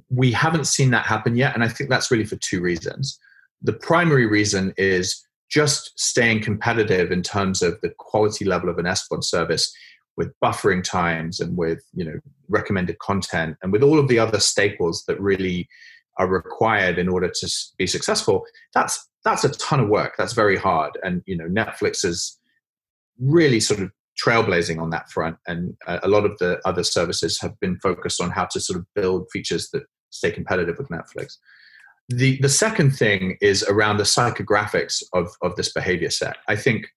we 0.10 0.32
haven't 0.32 0.65
seen 0.65 0.91
that 0.91 1.06
happen 1.06 1.36
yet, 1.36 1.56
and 1.56 1.63
I 1.63 1.70
think 1.70 1.89
that's 1.89 2.12
really 2.12 2.25
for 2.25 2.36
two 2.38 2.62
reasons. 2.62 3.20
The 3.62 3.74
primary 3.74 4.25
reason 4.25 4.74
is 4.77 5.25
just 5.50 5.98
staying 5.98 6.41
competitive 6.41 7.12
in 7.12 7.24
terms 7.24 7.62
of 7.62 7.79
the 7.82 7.89
quality 7.98 8.46
level 8.46 8.70
of 8.70 8.77
an 8.77 8.86
SVOD 8.86 9.24
service 9.24 9.74
with 10.17 10.34
buffering 10.44 10.84
times 10.84 11.39
and 11.39 11.56
with 11.56 11.84
you 11.94 12.03
know 12.03 12.20
recommended 12.50 13.00
content 13.00 13.56
and 13.62 13.72
with 13.72 13.84
all 13.84 14.00
of 14.00 14.08
the 14.08 14.20
other 14.20 14.39
staples 14.39 15.03
that 15.08 15.20
really 15.22 15.67
are 16.19 16.27
required 16.27 16.97
in 16.97 17.07
order 17.07 17.29
to 17.29 17.47
be 17.77 17.88
successful 17.88 18.45
that's 18.74 19.07
that's 19.27 19.43
a 19.43 19.50
ton 19.50 19.81
of 19.81 19.89
work. 19.89 20.15
That's 20.17 20.33
very 20.33 20.55
hard. 20.55 20.97
And 21.03 21.21
you 21.25 21.36
know, 21.36 21.47
Netflix 21.50 22.05
is 22.05 22.39
really 23.19 23.59
sort 23.59 23.81
of 23.81 23.91
trailblazing 24.24 24.81
on 24.81 24.89
that 24.91 25.12
front, 25.12 25.38
and 25.47 25.75
uh, 25.86 26.00
a 26.01 26.07
lot 26.07 26.25
of 26.25 26.38
the 26.39 26.59
other 26.65 26.83
services 26.83 27.39
have 27.41 27.59
been 27.59 27.77
focused 27.79 28.21
on 28.21 28.31
how 28.31 28.45
to 28.45 28.59
sort 28.59 28.79
of 28.79 28.86
build 28.95 29.27
features 29.31 29.69
that 29.71 29.83
stay 30.12 30.31
competitive 30.31 30.77
with 30.77 30.89
Netflix. 30.89 31.38
The 32.09 32.39
the 32.41 32.50
second 32.50 32.91
thing 32.91 33.38
is 33.41 33.63
around 33.63 33.97
the 33.97 34.03
psychographics 34.03 35.03
of 35.13 35.29
of 35.41 35.55
this 35.55 35.74
behavior 35.74 36.09
set. 36.09 36.38
I 36.47 36.55
think 36.55 36.88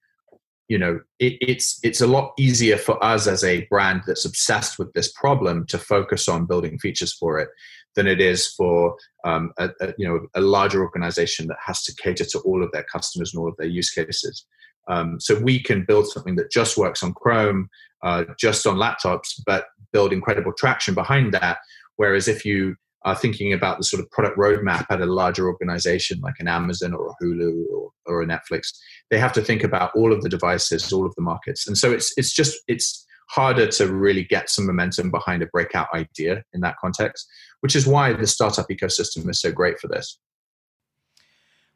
you 0.68 0.78
know 0.78 1.00
it, 1.18 1.36
it's 1.40 1.80
it's 1.82 2.00
a 2.00 2.06
lot 2.06 2.32
easier 2.38 2.76
for 2.76 3.02
us 3.04 3.26
as 3.26 3.42
a 3.42 3.66
brand 3.66 4.02
that's 4.06 4.24
obsessed 4.24 4.78
with 4.78 4.92
this 4.92 5.10
problem 5.12 5.66
to 5.66 5.78
focus 5.78 6.28
on 6.28 6.46
building 6.46 6.78
features 6.78 7.12
for 7.12 7.40
it 7.40 7.48
than 7.96 8.06
it 8.06 8.20
is 8.20 8.48
for 8.48 8.96
um, 9.24 9.52
a, 9.58 9.70
a, 9.80 9.94
you 9.98 10.06
know 10.06 10.26
a 10.34 10.40
larger 10.40 10.82
organization 10.82 11.46
that 11.48 11.58
has 11.64 11.82
to 11.84 11.94
cater 12.02 12.24
to 12.24 12.38
all 12.40 12.62
of 12.62 12.70
their 12.72 12.84
customers 12.92 13.32
and 13.34 13.40
all 13.40 13.48
of 13.48 13.56
their 13.58 13.68
use 13.68 13.90
cases. 13.90 14.46
Um, 14.88 15.20
so 15.20 15.38
we 15.38 15.62
can 15.62 15.84
build 15.84 16.08
something 16.08 16.36
that 16.36 16.50
just 16.50 16.76
works 16.76 17.02
on 17.02 17.14
Chrome, 17.14 17.68
uh, 18.02 18.24
just 18.38 18.66
on 18.66 18.76
laptops, 18.76 19.40
but 19.46 19.66
build 19.92 20.12
incredible 20.12 20.52
traction 20.56 20.94
behind 20.94 21.32
that. 21.34 21.58
Whereas 21.96 22.28
if 22.28 22.44
you 22.44 22.76
are 23.04 23.16
thinking 23.16 23.52
about 23.52 23.78
the 23.78 23.84
sort 23.84 24.02
of 24.02 24.10
product 24.10 24.38
roadmap 24.38 24.84
at 24.90 25.00
a 25.00 25.06
larger 25.06 25.48
organization 25.48 26.20
like 26.22 26.34
an 26.38 26.48
Amazon 26.48 26.92
or 26.92 27.08
a 27.08 27.24
Hulu 27.24 27.64
or, 27.72 27.90
or 28.06 28.22
a 28.22 28.26
Netflix, 28.26 28.72
they 29.10 29.18
have 29.18 29.32
to 29.34 29.42
think 29.42 29.62
about 29.62 29.90
all 29.94 30.12
of 30.12 30.22
the 30.22 30.28
devices, 30.28 30.92
all 30.92 31.06
of 31.06 31.14
the 31.14 31.22
markets. 31.22 31.66
And 31.66 31.76
so 31.78 31.92
it's 31.92 32.12
it's 32.16 32.32
just 32.32 32.58
it's 32.68 33.06
harder 33.30 33.68
to 33.68 33.86
really 33.92 34.24
get 34.24 34.50
some 34.50 34.66
momentum 34.66 35.10
behind 35.10 35.40
a 35.40 35.46
breakout 35.46 35.86
idea 35.94 36.42
in 36.52 36.60
that 36.60 36.76
context, 36.78 37.28
which 37.60 37.76
is 37.76 37.86
why 37.86 38.12
the 38.12 38.26
startup 38.26 38.66
ecosystem 38.68 39.28
is 39.30 39.40
so 39.40 39.52
great 39.52 39.78
for 39.78 39.86
this. 39.86 40.18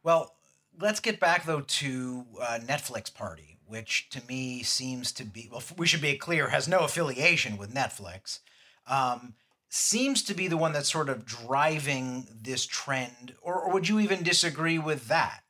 Well, 0.02 0.34
let's 0.80 0.99
get 0.99 1.20
back 1.20 1.46
though 1.46 1.61
to 1.61 2.26
uh, 2.40 2.58
Netflix 2.66 3.14
Party, 3.14 3.58
which 3.66 4.08
to 4.11 4.20
me 4.26 4.64
seems 4.64 5.12
to 5.12 5.25
be 5.25 5.49
well, 5.50 5.62
we 5.78 5.87
should 5.87 6.02
be 6.02 6.16
clear 6.16 6.49
has 6.49 6.66
no 6.66 6.80
affiliation 6.80 7.56
with 7.56 7.73
Netflix. 7.73 8.40
Um, 8.88 9.34
seems 9.68 10.23
to 10.25 10.34
be 10.34 10.49
the 10.49 10.56
one 10.56 10.73
that's 10.73 10.92
sort 10.92 11.08
of 11.08 11.25
driving 11.25 12.26
this 12.42 12.66
trend, 12.66 13.34
or, 13.40 13.54
or 13.54 13.73
would 13.73 13.88
you 13.88 14.00
even 14.00 14.23
disagree 14.23 14.78
with 14.78 15.06
that? 15.06 15.40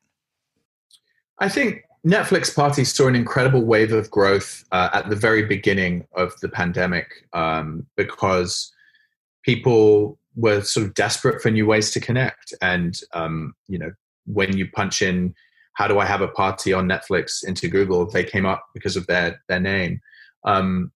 I 1.38 1.48
think 1.48 1.82
Netflix 2.06 2.54
Party 2.54 2.84
saw 2.84 3.08
an 3.08 3.16
incredible 3.16 3.64
wave 3.64 3.92
of 3.92 4.10
growth 4.10 4.64
uh, 4.72 4.90
at 4.92 5.08
the 5.08 5.16
very 5.16 5.44
beginning 5.44 6.06
of 6.14 6.38
the 6.40 6.48
pandemic 6.48 7.26
um, 7.32 7.86
because 7.96 8.70
people 9.42 10.18
were 10.36 10.60
sort 10.60 10.86
of 10.86 10.94
desperate 10.94 11.40
for 11.40 11.50
new 11.50 11.66
ways 11.66 11.90
to 11.92 12.00
connect. 12.00 12.52
And, 12.60 12.98
um, 13.14 13.54
you 13.68 13.78
know, 13.78 13.92
when 14.26 14.56
you 14.56 14.68
punch 14.70 15.00
in, 15.00 15.34
how 15.74 15.88
do 15.88 15.98
I 15.98 16.04
have 16.04 16.20
a 16.20 16.28
party 16.28 16.72
on 16.72 16.88
Netflix 16.88 17.42
into 17.46 17.68
Google, 17.68 18.10
they 18.10 18.24
came 18.24 18.44
up 18.44 18.64
because 18.74 18.96
of 18.96 19.06
their, 19.06 19.42
their 19.48 19.60
name. 19.60 20.00
Um, 20.44 20.92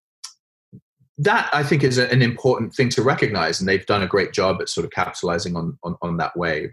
that 1.19 1.49
I 1.51 1.63
think 1.63 1.83
is 1.83 1.97
a, 1.97 2.09
an 2.11 2.21
important 2.21 2.73
thing 2.73 2.89
to 2.89 3.03
recognize, 3.03 3.59
and 3.59 3.67
they've 3.67 3.85
done 3.85 4.03
a 4.03 4.07
great 4.07 4.31
job 4.31 4.61
at 4.61 4.69
sort 4.69 4.85
of 4.85 4.91
capitalizing 4.91 5.55
on 5.55 5.77
on, 5.83 5.97
on 6.01 6.17
that 6.17 6.35
wave. 6.37 6.71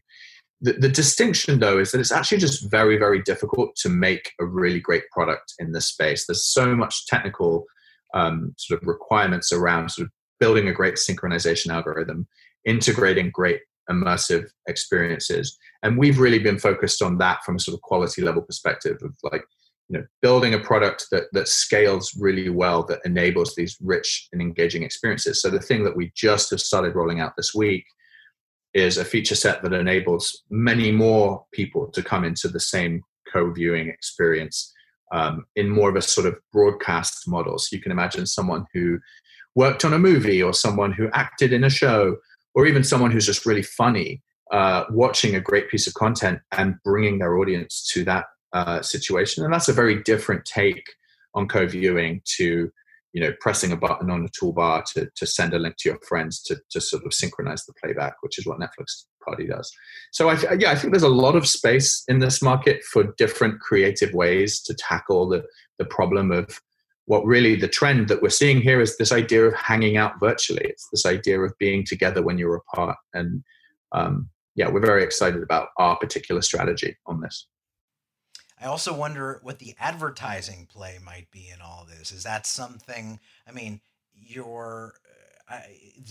The, 0.63 0.89
distinction, 0.89 1.61
though, 1.61 1.79
is 1.79 1.93
that 1.93 2.01
it's 2.01 2.13
actually 2.13 2.39
just 2.39 2.71
very, 2.71 2.97
very 2.97 3.23
difficult 3.23 3.77
to 3.77 3.91
make 3.91 4.33
a 4.41 4.47
really 4.47 4.81
great 4.81 5.03
product 5.11 5.53
in 5.59 5.73
this 5.73 5.89
space. 5.89 6.27
There's 6.27 6.47
so 6.47 6.75
much 6.75 7.07
technical 7.07 7.67
um, 8.15 8.55
sort 8.57 8.81
of 8.81 8.89
requirements 8.89 9.53
around 9.53 9.91
sort 9.91 10.07
of 10.07 10.13
building 10.41 10.69
a 10.69 10.73
great 10.73 10.95
synchronization 10.95 11.69
algorithm, 11.69 12.27
integrating 12.65 13.31
great 13.31 13.61
immersive 13.91 14.49
experiences, 14.67 15.57
and 15.83 15.99
we've 15.99 16.19
really 16.19 16.39
been 16.39 16.59
focused 16.59 17.03
on 17.03 17.19
that 17.19 17.45
from 17.45 17.57
a 17.57 17.61
sort 17.61 17.75
of 17.75 17.83
quality 17.83 18.23
level 18.23 18.43
perspective 18.43 18.97
of 19.03 19.15
like 19.23 19.45
you 19.89 19.99
know 19.99 20.05
building 20.21 20.55
a 20.55 20.59
product 20.59 21.07
that 21.13 21.25
that 21.33 21.49
scales 21.49 22.17
really 22.19 22.49
well 22.49 22.83
that 22.83 23.01
enables 23.05 23.55
these 23.55 23.77
rich 23.81 24.29
and 24.33 24.43
engaging 24.43 24.83
experiences 24.83 25.41
so 25.41 25.49
the 25.49 25.61
thing 25.61 25.85
that 25.85 25.97
we 25.97 26.11
just 26.17 26.51
have 26.51 26.61
started 26.61 26.97
rolling 26.97 27.21
out 27.21 27.35
this 27.37 27.55
week 27.55 27.85
is 28.77 28.99
a 28.99 29.05
feature 29.05 29.35
set 29.35 29.63
that 29.63 29.73
enables 29.73 30.43
many 30.51 30.93
more 30.93 31.45
people 31.53 31.87
to 31.89 32.03
come 32.03 32.25
into 32.25 32.47
the 32.47 32.61
same 32.61 33.03
co-viewing 33.33 33.89
experience 33.89 34.73
um, 35.13 35.47
in 35.57 35.71
more 35.71 35.89
of 35.89 35.97
a 35.97 36.03
sort 36.03 36.27
of 36.27 36.37
broadcast 36.53 37.27
model. 37.27 37.59
So 37.59 37.75
you 37.75 37.83
can 37.83 37.91
imagine 37.91 38.27
someone 38.27 38.67
who 38.75 38.99
worked 39.55 39.87
on 39.87 39.95
a 39.95 39.99
movie 39.99 40.43
or 40.43 40.53
someone 40.53 40.93
who 40.93 41.09
acted 41.15 41.55
in 41.55 41.65
a 41.65 41.71
show 41.71 42.17
or 42.55 42.67
even 42.67 42.85
someone 42.85 43.11
who's 43.11 43.25
just 43.25 43.47
really 43.47 43.63
funny 43.63 44.23
uh, 44.53 44.85
watching 44.91 45.35
a 45.35 45.41
great 45.41 45.71
piece 45.71 45.87
of 45.87 45.95
content 45.95 46.41
and 46.53 46.77
bringing 46.85 47.19
their 47.19 47.39
audience 47.39 47.89
to 47.93 48.05
that 48.05 48.27
uh, 48.53 48.83
situation, 48.83 49.43
and 49.43 49.53
that's 49.53 49.69
a 49.69 49.73
very 49.73 50.03
different 50.03 50.45
take 50.45 50.85
on 51.35 51.49
co-viewing 51.49 52.21
to 52.25 52.71
you 53.17 53.23
know 53.23 53.33
pressing 53.41 53.73
a 53.73 53.77
button 53.77 54.11
on 54.11 54.27
a 54.27 54.29
toolbar 54.29 54.85
to, 54.85 55.09
to 55.17 55.27
send 55.27 55.55
a 55.55 55.59
link 55.59 55.77
to 55.79 55.89
your 55.89 55.99
friends 56.07 56.43
to, 56.43 56.55
to 56.69 56.83
sort 56.83 57.03
of 57.07 57.15
synchronize 57.15 57.65
the 57.65 57.73
playback 57.83 58.15
which 58.21 58.39
is 58.39 58.47
what 58.47 58.59
netflix 58.59 59.07
party 59.25 59.47
does. 59.47 59.73
So 60.13 60.29
I 60.29 60.37
yeah 60.59 60.71
i 60.71 60.75
think 60.75 60.93
there's 60.93 61.03
a 61.03 61.09
lot 61.09 61.35
of 61.35 61.49
space 61.49 62.05
in 62.09 62.19
this 62.19 62.43
market 62.43 62.85
for 62.85 63.15
different 63.17 63.59
creative 63.61 64.13
ways 64.13 64.61
to 64.65 64.75
tackle 64.75 65.31
the, 65.31 65.43
the 65.79 65.87
problem 65.87 66.31
of 66.31 66.61
what 67.07 67.25
really 67.25 67.57
the 67.57 67.69
trend 67.69 68.09
that 68.09 68.21
we're 68.21 68.29
seeing 68.29 68.61
here 68.61 68.83
is 68.83 68.99
this 68.99 69.13
idea 69.13 69.45
of 69.47 69.55
hanging 69.55 69.97
out 69.97 70.21
virtually. 70.21 70.65
It's 70.65 70.89
this 70.91 71.07
idea 71.07 71.41
of 71.41 71.57
being 71.59 71.85
together 71.85 72.21
when 72.21 72.37
you're 72.37 72.57
apart. 72.57 72.99
And 73.15 73.45
um, 73.93 74.29
yeah 74.57 74.69
we're 74.69 74.81
very 74.81 75.05
excited 75.05 75.43
about 75.43 75.69
our 75.79 75.97
particular 75.97 76.43
strategy 76.43 76.97
on 77.07 77.21
this 77.21 77.47
I 78.61 78.67
also 78.67 78.95
wonder 78.95 79.41
what 79.43 79.59
the 79.59 79.75
advertising 79.79 80.67
play 80.67 80.99
might 81.05 81.31
be 81.31 81.51
in 81.53 81.61
all 81.61 81.87
this. 81.89 82.11
Is 82.11 82.25
that 82.25 82.47
something? 82.47 83.21
I 83.47 83.53
mean, 83.53 83.81
your 84.15 84.95
uh, 85.49 85.61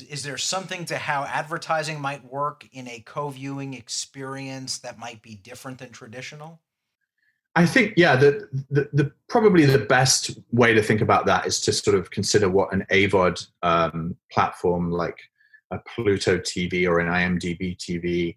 is 0.10 0.24
there 0.24 0.38
something 0.38 0.86
to 0.86 0.98
how 0.98 1.24
advertising 1.24 2.00
might 2.00 2.24
work 2.32 2.66
in 2.72 2.88
a 2.88 3.04
co-viewing 3.06 3.74
experience 3.74 4.78
that 4.80 4.98
might 4.98 5.22
be 5.22 5.36
different 5.36 5.80
than 5.80 5.90
traditional? 5.90 6.62
I 7.58 7.66
think 7.66 7.94
yeah, 7.98 8.16
the, 8.16 8.48
the, 8.70 8.90
the 8.94 9.12
probably 9.30 9.66
the 9.66 9.80
best 9.80 10.38
way 10.52 10.74
to 10.74 10.82
think 10.82 11.02
about 11.02 11.26
that 11.26 11.48
is 11.48 11.60
to 11.62 11.74
sort 11.74 11.98
of 11.98 12.12
consider 12.12 12.50
what 12.50 12.74
an 12.74 12.86
AVOD 12.92 13.48
um, 13.64 14.16
platform 14.32 14.92
like 14.92 15.18
a 15.72 15.80
Pluto 15.80 16.38
TV 16.38 16.88
or 16.88 17.00
an 17.00 17.08
IMDb 17.08 17.78
TV, 17.78 18.36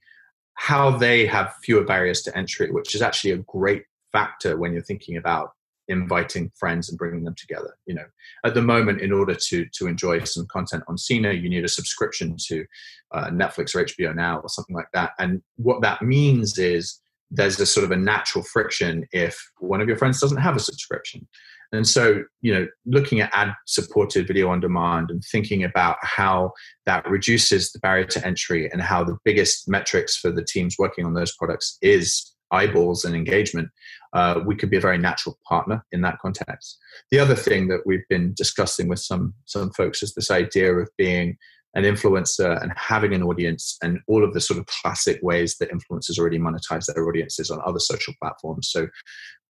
how 0.55 0.91
they 0.91 1.27
have 1.27 1.55
fewer 1.63 1.85
barriers 1.85 2.23
to 2.23 2.37
entry, 2.37 2.71
which 2.71 2.95
is 2.95 3.03
actually 3.03 3.33
a 3.33 3.39
great 3.39 3.85
factor 4.13 4.57
when 4.57 4.73
you're 4.73 4.83
thinking 4.83 5.17
about 5.17 5.51
inviting 5.89 6.51
friends 6.55 6.89
and 6.89 6.99
bringing 6.99 7.25
them 7.25 7.35
together 7.35 7.77
you 7.87 7.95
know? 7.95 8.05
At 8.45 8.55
the 8.55 8.63
moment 8.63 9.01
in 9.01 9.13
order 9.13 9.35
to 9.35 9.67
to 9.67 9.87
enjoy 9.87 10.25
some 10.25 10.47
content 10.47 10.85
on 10.89 10.97
Scener 10.97 11.41
you 11.41 11.49
need 11.49 11.65
a 11.65 11.69
subscription 11.69 12.37
to 12.47 12.65
uh, 13.13 13.31
Netflix 13.31 13.75
or 13.75 13.85
HBO 13.85 14.15
now 14.15 14.41
or 14.41 14.49
something 14.49 14.77
like 14.77 14.91
that. 14.93 15.13
And 15.19 15.43
what 15.57 15.83
that 15.83 16.03
means 16.03 16.59
is 16.59 17.01
there's 17.31 17.59
a 17.61 17.67
sort 17.67 17.85
of 17.85 17.91
a 17.91 17.97
natural 17.97 18.45
friction 18.45 19.07
if 19.13 19.39
one 19.59 19.81
of 19.81 19.89
your 19.89 19.99
friends 19.99 20.21
doesn't 20.21 20.39
have 20.39 20.57
a 20.57 20.61
subscription. 20.61 21.27
And 21.73 21.87
so 21.87 22.23
you 22.41 22.55
know 22.55 22.67
looking 22.87 23.21
at 23.21 23.31
ad 23.33 23.53
supported 23.67 24.27
video 24.27 24.49
on 24.51 24.61
demand 24.61 25.11
and 25.11 25.23
thinking 25.23 25.65
about 25.65 25.97
how 26.03 26.53
that 26.87 27.09
reduces 27.09 27.73
the 27.73 27.79
barrier 27.79 28.07
to 28.07 28.27
entry 28.27 28.71
and 28.71 28.81
how 28.81 29.05
the 29.05 29.19
biggest 29.25 29.69
metrics 29.69 30.17
for 30.17 30.31
the 30.31 30.45
teams 30.45 30.77
working 30.79 31.05
on 31.05 31.15
those 31.15 31.35
products 31.37 31.79
is 31.83 32.35
eyeballs 32.51 33.05
and 33.05 33.15
engagement, 33.15 33.69
uh, 34.13 34.41
we 34.45 34.57
could 34.57 34.71
be 34.71 34.77
a 34.77 34.81
very 34.81 34.99
natural 34.99 35.39
partner 35.49 35.85
in 35.93 36.01
that 36.03 36.19
context. 36.21 36.79
The 37.11 37.19
other 37.19 37.35
thing 37.35 37.69
that 37.69 37.83
we've 37.87 38.07
been 38.09 38.33
discussing 38.35 38.89
with 38.89 39.01
some 39.01 39.35
some 39.45 39.71
folks 39.71 40.03
is 40.03 40.15
this 40.15 40.31
idea 40.31 40.75
of 40.75 40.89
being 40.97 41.37
an 41.75 41.85
influencer 41.85 42.61
and 42.63 42.73
having 42.77 43.13
an 43.13 43.23
audience 43.23 43.77
and 43.83 44.01
all 44.09 44.25
of 44.25 44.33
the 44.33 44.41
sort 44.41 44.59
of 44.59 44.67
classic 44.67 45.21
ways 45.23 45.57
that 45.59 45.71
influencers 45.71 46.19
already 46.19 46.39
monetize 46.39 46.87
their 46.87 47.07
audiences 47.07 47.51
on 47.51 47.61
other 47.65 47.79
social 47.79 48.15
platforms. 48.21 48.69
So, 48.71 48.89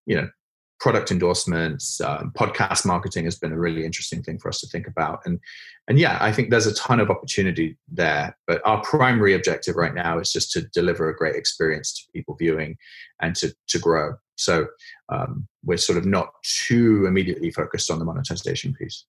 you 0.07 0.17
know, 0.17 0.29
product 0.81 1.11
endorsements, 1.11 2.01
um, 2.01 2.33
podcast 2.37 2.87
marketing 2.87 3.25
has 3.25 3.37
been 3.37 3.53
a 3.53 3.59
really 3.59 3.85
interesting 3.85 4.23
thing 4.23 4.39
for 4.39 4.49
us 4.49 4.61
to 4.61 4.67
think 4.69 4.87
about. 4.87 5.21
And 5.25 5.41
and 5.89 5.99
yeah, 5.99 6.19
I 6.21 6.33
think 6.33 6.51
there's 6.51 6.67
a 6.67 6.75
ton 6.75 7.01
of 7.01 7.11
opportunity 7.11 7.77
there. 7.89 8.37
But 8.47 8.61
our 8.67 8.83
primary 8.83 9.35
objective 9.35 9.77
right 9.77 9.95
now 9.95 10.19
is 10.19 10.33
just 10.33 10.53
to 10.53 10.63
deliver 10.63 11.09
a 11.09 11.17
great 11.17 11.35
experience 11.35 11.93
to 11.95 12.13
people 12.13 12.37
viewing 12.37 12.77
and 13.21 13.35
to 13.37 13.55
to 13.69 13.79
grow. 13.79 14.15
So 14.37 14.67
um, 15.09 15.49
we're 15.65 15.79
sort 15.79 15.99
of 15.99 16.07
not 16.07 16.33
too 16.43 17.07
immediately 17.07 17.51
focused 17.51 17.91
on 17.91 17.99
the 17.99 18.05
monetization 18.05 18.75
piece. 18.75 19.05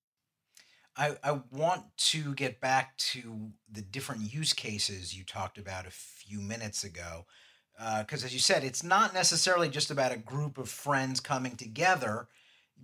I, 0.98 1.16
I 1.24 1.40
want 1.52 1.84
to 1.98 2.34
get 2.34 2.60
back 2.60 2.98
to 2.98 3.52
the 3.72 3.82
different 3.82 4.34
use 4.34 4.54
cases 4.54 5.16
you 5.16 5.24
talked 5.24 5.58
about 5.58 5.86
a 5.86 5.92
few 5.92 6.40
minutes 6.40 6.84
ago 6.84 7.26
because 8.00 8.24
uh, 8.24 8.26
as 8.26 8.34
you 8.34 8.40
said, 8.40 8.64
it's 8.64 8.84
not 8.84 9.14
necessarily 9.14 9.70
just 9.70 9.90
about 9.90 10.12
a 10.12 10.18
group 10.18 10.58
of 10.58 10.68
friends 10.68 11.22
coming 11.22 11.56
together. 11.56 12.28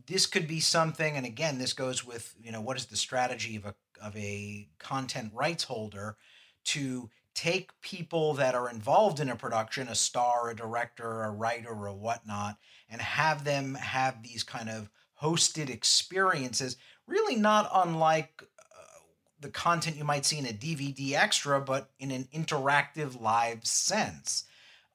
This 0.07 0.25
could 0.25 0.47
be 0.47 0.61
something, 0.61 1.17
and 1.17 1.25
again, 1.25 1.57
this 1.57 1.73
goes 1.73 2.05
with 2.05 2.33
you 2.41 2.51
know 2.51 2.61
what 2.61 2.77
is 2.77 2.85
the 2.85 2.95
strategy 2.95 3.57
of 3.57 3.65
a 3.65 3.75
of 4.01 4.15
a 4.15 4.69
content 4.79 5.31
rights 5.33 5.65
holder 5.65 6.17
to 6.65 7.09
take 7.33 7.79
people 7.81 8.33
that 8.35 8.55
are 8.55 8.69
involved 8.69 9.19
in 9.19 9.29
a 9.29 9.35
production, 9.35 9.89
a 9.89 9.95
star, 9.95 10.49
a 10.49 10.55
director, 10.55 11.23
a 11.23 11.31
writer, 11.31 11.71
or 11.71 11.93
whatnot, 11.93 12.57
and 12.89 13.01
have 13.01 13.43
them 13.43 13.75
have 13.75 14.23
these 14.23 14.43
kind 14.43 14.69
of 14.69 14.89
hosted 15.21 15.69
experiences, 15.69 16.77
really 17.05 17.35
not 17.35 17.69
unlike 17.73 18.43
uh, 18.43 18.99
the 19.41 19.49
content 19.49 19.97
you 19.97 20.05
might 20.05 20.25
see 20.25 20.37
in 20.37 20.45
a 20.45 20.49
DVD 20.49 21.13
extra, 21.13 21.59
but 21.59 21.89
in 21.99 22.11
an 22.11 22.29
interactive 22.33 23.19
live 23.19 23.65
sense. 23.65 24.45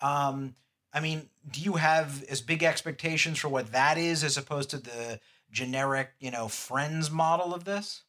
Um, 0.00 0.54
I 0.92 1.00
mean, 1.00 1.28
do 1.50 1.60
you 1.60 1.74
have 1.74 2.24
as 2.24 2.40
big 2.40 2.62
expectations 2.62 3.38
for 3.38 3.48
what 3.48 3.72
that 3.72 3.96
is 3.98 4.24
as 4.24 4.36
opposed 4.36 4.70
to 4.70 4.78
the 4.78 5.20
generic, 5.50 6.10
you 6.18 6.30
know, 6.30 6.48
friends 6.48 7.10
model 7.10 7.54
of 7.54 7.64
this? 7.64 8.02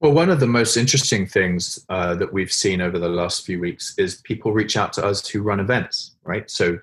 Well, 0.00 0.12
one 0.12 0.28
of 0.28 0.40
the 0.40 0.46
most 0.46 0.76
interesting 0.76 1.26
things 1.26 1.84
uh, 1.88 2.14
that 2.16 2.30
we've 2.30 2.52
seen 2.52 2.82
over 2.82 2.98
the 2.98 3.08
last 3.08 3.46
few 3.46 3.58
weeks 3.58 3.94
is 3.96 4.20
people 4.22 4.52
reach 4.52 4.76
out 4.76 4.92
to 4.94 5.04
us 5.04 5.26
who 5.26 5.40
run 5.40 5.58
events, 5.58 6.16
right? 6.22 6.50
So 6.50 6.78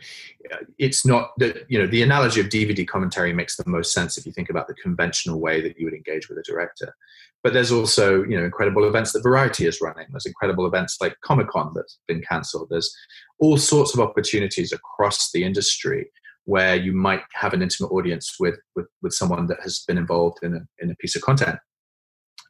uh, 0.51 0.57
it's 0.79 1.05
not 1.05 1.37
that, 1.37 1.69
you 1.69 1.77
know, 1.77 1.85
the 1.85 2.01
analogy 2.01 2.41
of 2.41 2.47
DVD 2.47 2.87
commentary 2.87 3.31
makes 3.31 3.55
the 3.55 3.69
most 3.69 3.93
sense 3.93 4.17
if 4.17 4.25
you 4.25 4.31
think 4.31 4.49
about 4.49 4.67
the 4.67 4.73
conventional 4.73 5.39
way 5.39 5.61
that 5.61 5.77
you 5.77 5.85
would 5.85 5.93
engage 5.93 6.27
with 6.27 6.39
a 6.39 6.43
director. 6.43 6.95
But 7.43 7.53
there's 7.53 7.71
also 7.71 8.23
you 8.23 8.37
know 8.37 8.45
incredible 8.45 8.87
events 8.87 9.11
that 9.11 9.23
Variety 9.23 9.65
is 9.65 9.81
running. 9.81 10.07
There's 10.09 10.25
incredible 10.25 10.65
events 10.65 10.97
like 11.01 11.15
Comic 11.23 11.49
Con 11.49 11.71
that's 11.75 11.99
been 12.07 12.21
cancelled. 12.21 12.67
There's 12.69 12.93
all 13.39 13.57
sorts 13.57 13.93
of 13.93 13.99
opportunities 13.99 14.71
across 14.71 15.31
the 15.31 15.43
industry 15.43 16.09
where 16.45 16.75
you 16.75 16.91
might 16.91 17.21
have 17.33 17.53
an 17.53 17.61
intimate 17.61 17.91
audience 17.91 18.35
with 18.39 18.59
with, 18.75 18.87
with 19.01 19.13
someone 19.13 19.47
that 19.47 19.61
has 19.61 19.83
been 19.87 19.97
involved 19.97 20.39
in 20.41 20.55
a, 20.55 20.61
in 20.79 20.91
a 20.91 20.95
piece 20.95 21.15
of 21.15 21.21
content 21.21 21.59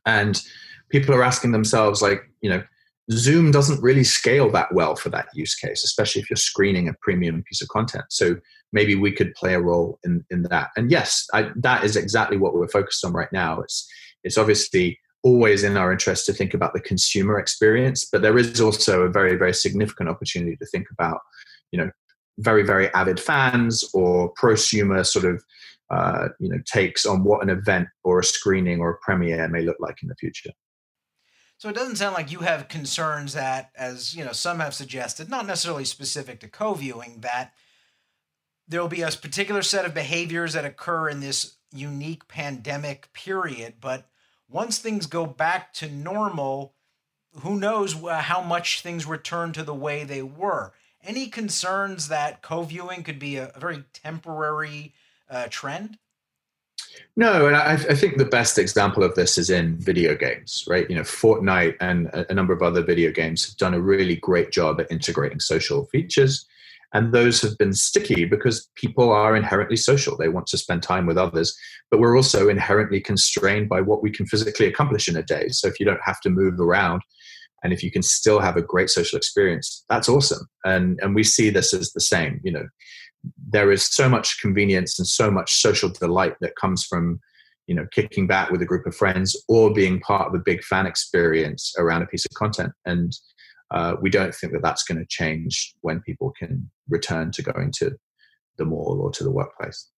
and 0.06 0.42
people 0.90 1.14
are 1.14 1.24
asking 1.24 1.52
themselves 1.52 2.02
like 2.02 2.24
you 2.42 2.50
know 2.50 2.64
zoom 3.12 3.52
doesn't 3.52 3.82
really 3.84 4.04
scale 4.04 4.50
that 4.50 4.74
well 4.74 4.96
for 4.96 5.10
that 5.10 5.28
use 5.34 5.56
case 5.56 5.84
especially 5.84 6.22
if 6.22 6.30
you're 6.30 6.38
screening 6.38 6.88
a 6.88 6.96
premium 7.02 7.44
piece 7.44 7.62
of 7.62 7.68
content 7.68 8.06
so 8.10 8.36
maybe 8.72 8.96
we 8.96 9.12
could 9.12 9.34
play 9.36 9.54
a 9.54 9.62
role 9.62 10.00
in 10.04 10.24
in 10.30 10.44
that 10.44 10.70
and 10.78 10.90
yes 10.90 11.28
I, 11.34 11.52
that 11.58 11.84
is 11.84 11.96
exactly 11.96 12.38
what 12.38 12.54
we're 12.54 12.68
focused 12.68 13.04
on 13.04 13.12
right 13.14 13.32
now 13.32 13.60
it's 13.60 13.88
it's 14.24 14.38
obviously 14.38 15.00
always 15.24 15.64
in 15.64 15.78
our 15.78 15.92
interest 15.92 16.26
to 16.26 16.34
think 16.34 16.54
about 16.54 16.74
the 16.74 16.82
consumer 16.82 17.40
experience 17.40 18.06
but 18.12 18.22
there 18.22 18.38
is 18.38 18.60
also 18.60 19.04
a 19.04 19.10
very 19.10 19.36
very 19.36 19.54
significant 19.54 20.10
opportunity 20.10 20.56
to 20.56 20.66
think 20.66 20.88
about 20.92 21.20
you 21.72 21.80
know 21.80 21.90
very 22.40 22.64
very 22.64 22.92
avid 22.94 23.20
fans 23.20 23.84
or 23.94 24.34
prosumer 24.34 25.06
sort 25.06 25.26
of 25.26 25.44
uh, 25.90 26.30
you 26.40 26.50
know 26.50 26.58
takes 26.66 27.06
on 27.06 27.24
what 27.24 27.44
an 27.44 27.50
event 27.50 27.88
or 28.04 28.20
a 28.20 28.24
screening 28.24 28.80
or 28.80 28.92
a 28.92 28.98
premiere 28.98 29.48
may 29.48 29.62
look 29.62 29.78
like 29.80 30.02
in 30.02 30.10
the 30.10 30.16
future. 30.16 30.50
So 31.58 31.70
it 31.70 31.76
doesn't 31.76 31.98
sound 31.98 32.14
like 32.16 32.32
you 32.32 32.40
have 32.40 32.68
concerns 32.68 33.34
that 33.34 33.72
as 33.76 34.16
you 34.16 34.26
know 34.26 34.32
some 34.32 34.60
have 34.60 34.74
suggested 34.74 35.30
not 35.30 35.46
necessarily 35.46 35.86
specific 35.86 36.40
to 36.40 36.48
co-viewing 36.48 37.20
that 37.22 37.54
there 38.68 38.82
will 38.82 38.90
be 38.90 39.02
a 39.02 39.12
particular 39.12 39.62
set 39.62 39.86
of 39.86 39.94
behaviors 39.94 40.54
that 40.54 40.66
occur 40.66 41.10
in 41.10 41.20
this 41.20 41.58
unique 41.72 42.28
pandemic 42.28 43.12
period 43.14 43.76
but 43.82 44.10
once 44.50 44.80
things 44.80 45.06
go 45.06 45.26
back 45.26 45.74
to 45.74 45.90
normal 45.90 46.74
who 47.40 47.60
knows 47.60 47.94
how 47.94 48.42
much 48.42 48.82
things 48.82 49.08
return 49.08 49.52
to 49.54 49.64
the 49.64 49.74
way 49.74 50.04
they 50.04 50.22
were 50.22 50.72
any 51.04 51.28
concerns 51.28 52.08
that 52.08 52.42
co-viewing 52.42 53.04
could 53.04 53.20
be 53.20 53.38
a, 53.38 53.52
very 53.58 53.84
temporary 53.94 54.94
uh, 55.30 55.48
trend? 55.50 55.98
No, 57.16 57.48
and 57.48 57.56
I, 57.56 57.74
I, 57.74 57.96
think 57.96 58.18
the 58.18 58.26
best 58.26 58.58
example 58.58 59.04
of 59.04 59.16
this 59.16 59.38
is 59.38 59.50
in 59.50 59.78
video 59.78 60.16
games, 60.16 60.64
right? 60.68 60.88
You 60.90 60.96
know, 60.96 61.02
Fortnite 61.02 61.76
and 61.80 62.08
a 62.14 62.34
number 62.34 62.54
of 62.54 62.62
other 62.62 62.84
video 62.84 63.12
games 63.12 63.46
have 63.48 63.58
done 63.58 63.74
a 63.74 63.82
really 63.82 64.16
great 64.16 64.52
job 64.52 64.80
at 64.80 64.92
integrating 64.92 65.40
social 65.40 65.86
features. 65.86 66.46
And 66.94 67.12
those 67.12 67.42
have 67.42 67.58
been 67.58 67.74
sticky 67.74 68.26
because 68.26 68.70
people 68.76 69.12
are 69.12 69.36
inherently 69.36 69.78
social. 69.78 70.16
They 70.16 70.30
want 70.30 70.46
to 70.48 70.58
spend 70.58 70.84
time 70.84 71.08
with 71.08 71.18
others, 71.18 71.56
but 71.90 72.00
we're 72.00 72.16
also 72.16 72.50
inherently 72.50 73.02
constrained 73.02 73.68
by 73.68 73.82
what 73.82 74.04
we 74.04 74.12
can 74.12 74.28
physically 74.28 74.68
accomplish 74.68 75.08
in 75.08 75.18
a 75.18 75.24
day. 75.24 75.48
So 75.50 75.68
if 75.68 75.80
you 75.80 75.86
don't 75.88 76.00
have 76.04 76.22
to 76.22 76.30
move 76.30 76.60
around, 76.60 77.02
and 77.64 77.72
if 77.72 77.82
you 77.82 77.90
can 77.90 78.04
still 78.04 78.40
have 78.40 78.58
a 78.58 78.62
great 78.62 78.90
social 78.90 79.18
experience 79.18 79.84
that's 79.90 80.10
awesome 80.10 80.48
and 80.66 81.00
and 81.02 81.16
we 81.16 81.24
see 81.24 81.50
this 81.50 81.74
as 81.74 81.92
the 81.94 82.02
same 82.02 82.40
you 82.44 82.52
know 82.52 82.66
there 83.50 83.72
is 83.72 83.86
so 83.86 84.10
much 84.10 84.40
convenience 84.42 85.00
and 85.00 85.08
so 85.08 85.32
much 85.32 85.62
social 85.62 85.90
delight 85.90 86.36
that 86.42 86.56
comes 86.58 86.84
from 86.84 87.20
you 87.68 87.76
know 87.76 87.86
kicking 87.92 88.28
back 88.28 88.50
with 88.50 88.62
a 88.62 88.66
group 88.66 88.86
of 88.86 88.96
friends 88.96 89.42
or 89.48 89.74
being 89.74 90.00
part 90.02 90.28
of 90.28 90.34
a 90.34 90.44
big 90.44 90.64
fan 90.64 90.86
experience 90.86 91.74
around 91.78 92.02
a 92.02 92.08
piece 92.08 92.26
of 92.26 92.32
content 92.36 92.72
and 92.86 93.14
uh, 93.72 93.96
we 94.02 94.10
don't 94.10 94.36
think 94.36 94.54
that 94.54 94.62
that's 94.62 94.84
going 94.84 95.00
to 95.00 95.06
change 95.10 95.74
when 95.82 96.00
people 96.02 96.32
can 96.38 96.70
return 96.90 97.32
to 97.32 97.42
going 97.42 97.72
to 97.72 97.92
the 98.58 98.66
mall 98.66 99.00
or 99.02 99.12
to 99.12 99.24
the 99.24 99.32
workplace 99.32 99.90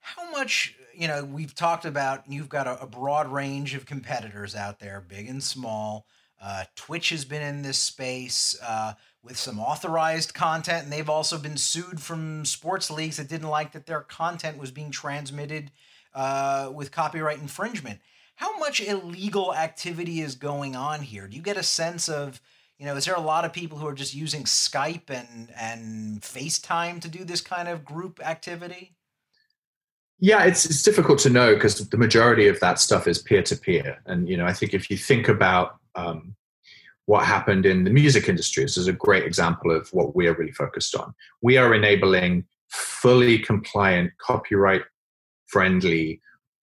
how 0.00 0.30
much 0.30 0.74
you 0.98 1.06
know, 1.06 1.24
we've 1.24 1.54
talked 1.54 1.84
about 1.84 2.24
you've 2.26 2.48
got 2.48 2.66
a, 2.66 2.82
a 2.82 2.86
broad 2.86 3.28
range 3.28 3.76
of 3.76 3.86
competitors 3.86 4.56
out 4.56 4.80
there, 4.80 5.00
big 5.00 5.28
and 5.28 5.40
small. 5.40 6.06
Uh, 6.42 6.64
Twitch 6.74 7.10
has 7.10 7.24
been 7.24 7.42
in 7.42 7.62
this 7.62 7.78
space 7.78 8.58
uh, 8.66 8.94
with 9.22 9.36
some 9.36 9.60
authorized 9.60 10.34
content, 10.34 10.82
and 10.84 10.92
they've 10.92 11.08
also 11.08 11.38
been 11.38 11.56
sued 11.56 12.00
from 12.00 12.44
sports 12.44 12.90
leagues 12.90 13.16
that 13.16 13.28
didn't 13.28 13.48
like 13.48 13.72
that 13.72 13.86
their 13.86 14.00
content 14.00 14.58
was 14.58 14.72
being 14.72 14.90
transmitted 14.90 15.70
uh, 16.18 16.72
with 16.74 16.90
copyright 16.90 17.38
infringement. 17.38 18.00
How 18.34 18.58
much 18.58 18.80
illegal 18.80 19.54
activity 19.54 20.20
is 20.20 20.34
going 20.34 20.74
on 20.74 21.00
here? 21.00 21.28
Do 21.28 21.36
you 21.36 21.42
get 21.42 21.56
a 21.56 21.62
sense 21.62 22.08
of, 22.08 22.40
you 22.76 22.86
know, 22.86 22.96
is 22.96 23.04
there 23.04 23.14
a 23.14 23.20
lot 23.20 23.44
of 23.44 23.52
people 23.52 23.78
who 23.78 23.86
are 23.86 23.94
just 23.94 24.14
using 24.14 24.42
Skype 24.42 25.10
and 25.10 25.48
and 25.56 26.20
FaceTime 26.20 27.00
to 27.02 27.08
do 27.08 27.24
this 27.24 27.40
kind 27.40 27.68
of 27.68 27.84
group 27.84 28.20
activity? 28.24 28.96
Yeah, 30.18 30.42
it's 30.44 30.64
it's 30.64 30.82
difficult 30.82 31.20
to 31.20 31.30
know 31.30 31.54
because 31.54 31.88
the 31.88 31.96
majority 31.96 32.48
of 32.48 32.58
that 32.58 32.80
stuff 32.80 33.06
is 33.06 33.22
peer 33.22 33.42
to 33.44 33.56
peer, 33.56 34.02
and 34.06 34.28
you 34.28 34.36
know 34.36 34.46
I 34.46 34.52
think 34.52 34.74
if 34.74 34.90
you 34.90 34.96
think 34.96 35.28
about 35.28 35.76
um, 35.94 36.34
what 37.06 37.24
happened 37.24 37.64
in 37.64 37.84
the 37.84 37.90
music 37.90 38.28
industry, 38.28 38.64
this 38.64 38.76
is 38.76 38.88
a 38.88 38.92
great 38.92 39.22
example 39.22 39.70
of 39.70 39.88
what 39.92 40.16
we 40.16 40.26
are 40.26 40.34
really 40.34 40.52
focused 40.52 40.96
on. 40.96 41.14
We 41.42 41.58
are 41.58 41.74
enabling 41.74 42.44
fully 42.68 43.38
compliant, 43.38 44.12
copyright 44.18 44.82
friendly 45.48 46.20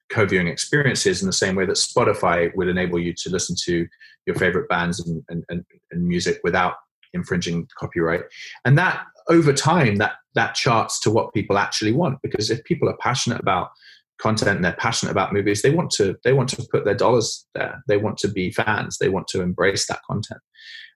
co-viewing 0.09 0.47
experiences 0.47 1.21
in 1.21 1.27
the 1.27 1.33
same 1.33 1.55
way 1.55 1.65
that 1.65 1.73
Spotify 1.73 2.55
would 2.55 2.67
enable 2.67 2.99
you 2.99 3.13
to 3.13 3.29
listen 3.29 3.55
to 3.65 3.87
your 4.25 4.35
favorite 4.35 4.69
bands 4.69 4.99
and, 4.99 5.23
and, 5.29 5.43
and, 5.49 5.65
and 5.91 6.07
music 6.07 6.39
without 6.43 6.75
infringing 7.13 7.67
copyright. 7.77 8.23
And 8.65 8.77
that 8.77 9.05
over 9.29 9.53
time 9.53 9.95
that 9.95 10.13
that 10.35 10.53
charts 10.53 10.99
to 10.99 11.09
what 11.09 11.33
people 11.33 11.57
actually 11.57 11.91
want 11.91 12.19
because 12.21 12.51
if 12.51 12.63
people 12.63 12.87
are 12.87 12.97
passionate 12.97 13.39
about 13.39 13.69
content 14.19 14.57
and 14.57 14.63
they're 14.63 14.73
passionate 14.73 15.11
about 15.11 15.33
movies 15.33 15.61
they 15.61 15.71
want 15.71 15.89
to 15.89 16.15
they 16.23 16.33
want 16.33 16.49
to 16.49 16.67
put 16.71 16.85
their 16.85 16.95
dollars 16.95 17.45
there. 17.55 17.83
They 17.87 17.97
want 17.97 18.17
to 18.19 18.27
be 18.27 18.51
fans. 18.51 18.97
They 18.97 19.09
want 19.09 19.27
to 19.29 19.41
embrace 19.41 19.87
that 19.87 20.01
content. 20.09 20.41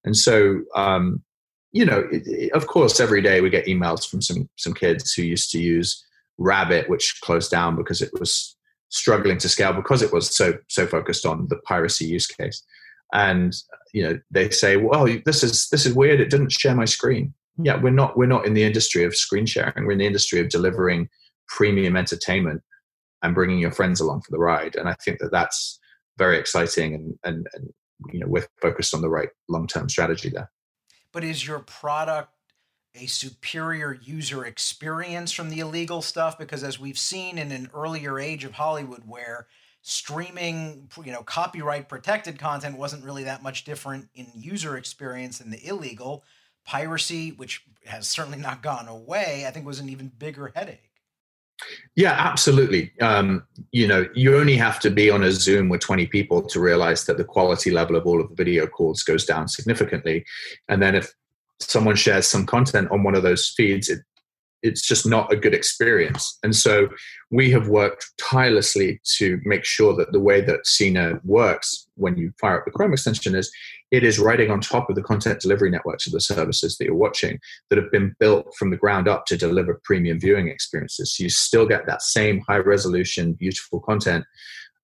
And 0.04 0.15
so 0.15 0.62
um, 0.75 1.23
you 1.71 1.86
know 1.86 2.08
it, 2.12 2.23
it, 2.28 2.54
of 2.54 2.67
course 2.67 2.99
every 2.99 3.21
day 3.21 3.41
we 3.41 3.49
get 3.49 3.65
emails 3.65 4.08
from 4.08 4.21
some 4.21 4.49
some 4.58 4.73
kids 4.73 5.13
who 5.13 5.23
used 5.23 5.52
to 5.52 5.60
use 5.60 6.06
rabbit 6.39 6.89
which 6.89 7.19
closed 7.21 7.52
down 7.52 7.75
because 7.75 8.02
it 8.02 8.10
was 8.19 8.56
struggling 8.89 9.38
to 9.38 9.49
scale 9.49 9.73
because 9.73 10.02
it 10.02 10.12
was 10.12 10.36
so 10.36 10.54
so 10.67 10.88
focused 10.88 11.25
on 11.25 11.47
the 11.49 11.58
piracy 11.58 12.06
use 12.06 12.25
case. 12.25 12.63
And 13.13 13.56
you 13.93 14.04
know 14.04 14.19
they 14.32 14.49
say 14.49 14.78
well 14.78 15.08
this 15.25 15.43
is 15.43 15.69
this 15.69 15.86
is 15.86 15.93
weird. 15.93 16.19
It 16.19 16.30
didn't 16.30 16.52
share 16.52 16.75
my 16.75 16.86
screen. 16.86 17.34
Hmm. 17.58 17.65
Yeah 17.65 17.78
we're 17.78 17.91
not 17.91 18.17
we're 18.17 18.25
not 18.25 18.45
in 18.45 18.54
the 18.54 18.63
industry 18.63 19.04
of 19.04 19.15
screen 19.15 19.45
sharing. 19.45 19.86
We're 19.86 19.91
in 19.91 19.99
the 19.99 20.08
industry 20.08 20.39
of 20.39 20.49
delivering 20.49 21.10
premium 21.47 21.95
entertainment 21.95 22.62
and 23.21 23.36
bringing 23.36 23.60
your 23.60 23.71
friends 23.71 23.99
along 23.99 24.21
for 24.21 24.32
the 24.32 24.39
ride. 24.39 24.75
And 24.75 24.88
i 24.88 24.95
think 25.04 25.19
that 25.19 25.32
that's 25.32 25.80
very 26.17 26.38
exciting 26.38 26.95
and 26.95 27.19
and, 27.23 27.47
and 27.54 27.69
you 28.12 28.19
know 28.19 28.28
we're 28.28 28.47
focused 28.62 28.93
on 28.93 29.02
the 29.02 29.10
right 29.10 29.30
long-term 29.49 29.89
strategy 29.89 30.30
there. 30.30 30.49
But 31.12 31.23
is 31.23 31.45
your 31.45 31.60
product 31.60 32.34
a 32.95 33.06
superior 33.06 33.99
user 34.02 34.45
experience 34.45 35.32
from 35.32 35.49
the 35.49 35.60
illegal 35.60 36.02
stuff 36.02 36.38
because 36.38 36.63
as 36.63 36.80
we've 36.80 36.97
seen 36.97 37.38
in 37.38 37.52
an 37.52 37.69
earlier 37.73 38.19
age 38.19 38.43
of 38.43 38.54
hollywood 38.54 39.04
where 39.06 39.47
streaming 39.82 40.89
you 41.06 41.12
know 41.12 41.23
copyright 41.23 41.88
protected 41.88 42.39
content 42.39 42.78
wasn't 42.78 43.04
really 43.04 43.23
that 43.23 43.43
much 43.43 43.63
different 43.63 44.10
in 44.15 44.28
user 44.34 44.75
experience 44.75 45.38
than 45.38 45.52
the 45.52 45.67
illegal 45.67 46.23
piracy, 46.69 47.32
which 47.32 47.63
has 47.86 48.08
certainly 48.08 48.38
not 48.38 48.62
gone 48.62 48.88
away, 48.88 49.45
I 49.47 49.52
think 49.52 49.65
was 49.65 49.80
an 49.80 49.89
even 49.89 50.12
bigger 50.19 50.52
headache. 50.56 50.91
Yeah, 51.95 52.12
absolutely. 52.12 52.93
Um, 53.02 53.43
you 53.71 53.88
know, 53.88 54.08
you 54.13 54.38
only 54.38 54.56
have 54.56 54.80
to 54.82 54.91
be 54.91 55.10
on 55.10 55.23
a 55.23 55.32
Zoom 55.32 55.67
with 55.67 55.82
20 55.82 56.06
people 56.06 56.43
to 56.43 56.60
realize 56.60 57.06
that 57.06 57.17
the 57.17 57.23
quality 57.23 57.71
level 57.71 57.95
of 57.95 58.06
all 58.06 58.21
of 58.21 58.30
the 58.30 58.36
video 58.36 58.67
calls 58.67 59.02
goes 59.02 59.25
down 59.25 59.47
significantly. 59.47 60.23
And 60.69 60.82
then 60.82 60.93
if 60.93 61.12
someone 61.59 61.95
shares 61.95 62.27
some 62.27 62.45
content 62.45 62.89
on 62.91 63.03
one 63.03 63.15
of 63.15 63.23
those 63.23 63.47
feeds, 63.49 63.89
it 63.89 63.99
it's 64.61 64.85
just 64.85 65.05
not 65.05 65.31
a 65.31 65.37
good 65.37 65.53
experience. 65.53 66.37
And 66.43 66.55
so 66.55 66.89
we 67.31 67.49
have 67.51 67.69
worked 67.69 68.11
tirelessly 68.17 68.99
to 69.17 69.39
make 69.45 69.63
sure 69.63 69.95
that 69.95 70.11
the 70.11 70.19
way 70.19 70.41
that 70.41 70.65
Scener 70.65 71.23
works 71.23 71.87
when 71.95 72.17
you 72.17 72.31
fire 72.39 72.59
up 72.59 72.65
the 72.65 72.71
Chrome 72.71 72.93
extension 72.93 73.35
is 73.35 73.51
it 73.91 74.03
is 74.03 74.19
writing 74.19 74.51
on 74.51 74.61
top 74.61 74.89
of 74.89 74.95
the 74.95 75.01
content 75.01 75.39
delivery 75.39 75.69
networks 75.69 76.05
of 76.05 76.13
the 76.13 76.21
services 76.21 76.77
that 76.77 76.85
you're 76.85 76.95
watching 76.95 77.39
that 77.69 77.77
have 77.77 77.91
been 77.91 78.15
built 78.19 78.53
from 78.57 78.69
the 78.69 78.77
ground 78.77 79.07
up 79.07 79.25
to 79.27 79.37
deliver 79.37 79.81
premium 79.83 80.19
viewing 80.19 80.47
experiences. 80.47 81.15
So 81.15 81.23
you 81.23 81.29
still 81.29 81.65
get 81.65 81.85
that 81.87 82.01
same 82.01 82.41
high 82.47 82.57
resolution, 82.57 83.33
beautiful 83.33 83.79
content. 83.79 84.25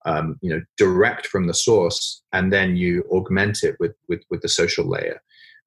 Um, 0.07 0.38
you 0.41 0.51
know, 0.51 0.61
direct 0.77 1.25
from 1.25 1.47
the 1.47 1.53
source, 1.55 2.21
and 2.31 2.53
then 2.53 2.75
you 2.75 3.03
augment 3.09 3.63
it 3.63 3.75
with 3.79 3.95
with, 4.07 4.21
with 4.29 4.41
the 4.41 4.47
social 4.47 4.88
layer 4.88 5.19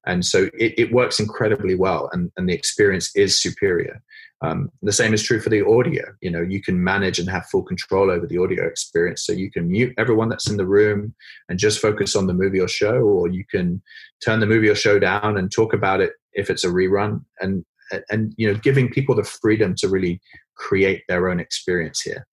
and 0.05 0.25
so 0.25 0.49
it, 0.57 0.73
it 0.77 0.93
works 0.93 1.19
incredibly 1.19 1.75
well 1.75 2.09
and, 2.13 2.31
and 2.37 2.49
the 2.49 2.53
experience 2.53 3.15
is 3.15 3.39
superior. 3.39 4.01
Um, 4.41 4.71
the 4.81 4.93
same 4.93 5.13
is 5.13 5.21
true 5.21 5.41
for 5.41 5.49
the 5.49 5.65
audio. 5.67 6.05
You 6.21 6.31
know 6.31 6.41
you 6.41 6.61
can 6.61 6.81
manage 6.81 7.19
and 7.19 7.29
have 7.29 7.47
full 7.47 7.63
control 7.63 8.09
over 8.09 8.25
the 8.25 8.37
audio 8.37 8.65
experience 8.65 9.25
so 9.25 9.33
you 9.33 9.51
can 9.51 9.69
mute 9.69 9.93
everyone 9.97 10.29
that's 10.29 10.49
in 10.49 10.57
the 10.57 10.67
room 10.67 11.13
and 11.49 11.59
just 11.59 11.81
focus 11.81 12.15
on 12.15 12.27
the 12.27 12.33
movie 12.33 12.61
or 12.61 12.67
show 12.67 13.01
or 13.01 13.27
you 13.27 13.43
can 13.49 13.81
turn 14.23 14.39
the 14.39 14.45
movie 14.45 14.69
or 14.69 14.75
show 14.75 14.97
down 14.97 15.37
and 15.37 15.51
talk 15.51 15.73
about 15.73 15.99
it 15.99 16.13
if 16.33 16.49
it's 16.49 16.63
a 16.63 16.69
rerun. 16.69 17.23
And 17.41 17.65
and 18.09 18.33
you 18.37 18.51
know 18.51 18.59
giving 18.59 18.89
people 18.89 19.15
the 19.15 19.23
freedom 19.23 19.75
to 19.75 19.89
really 19.89 20.21
create 20.55 21.03
their 21.07 21.29
own 21.29 21.39
experience 21.39 22.01
here. 22.01 22.25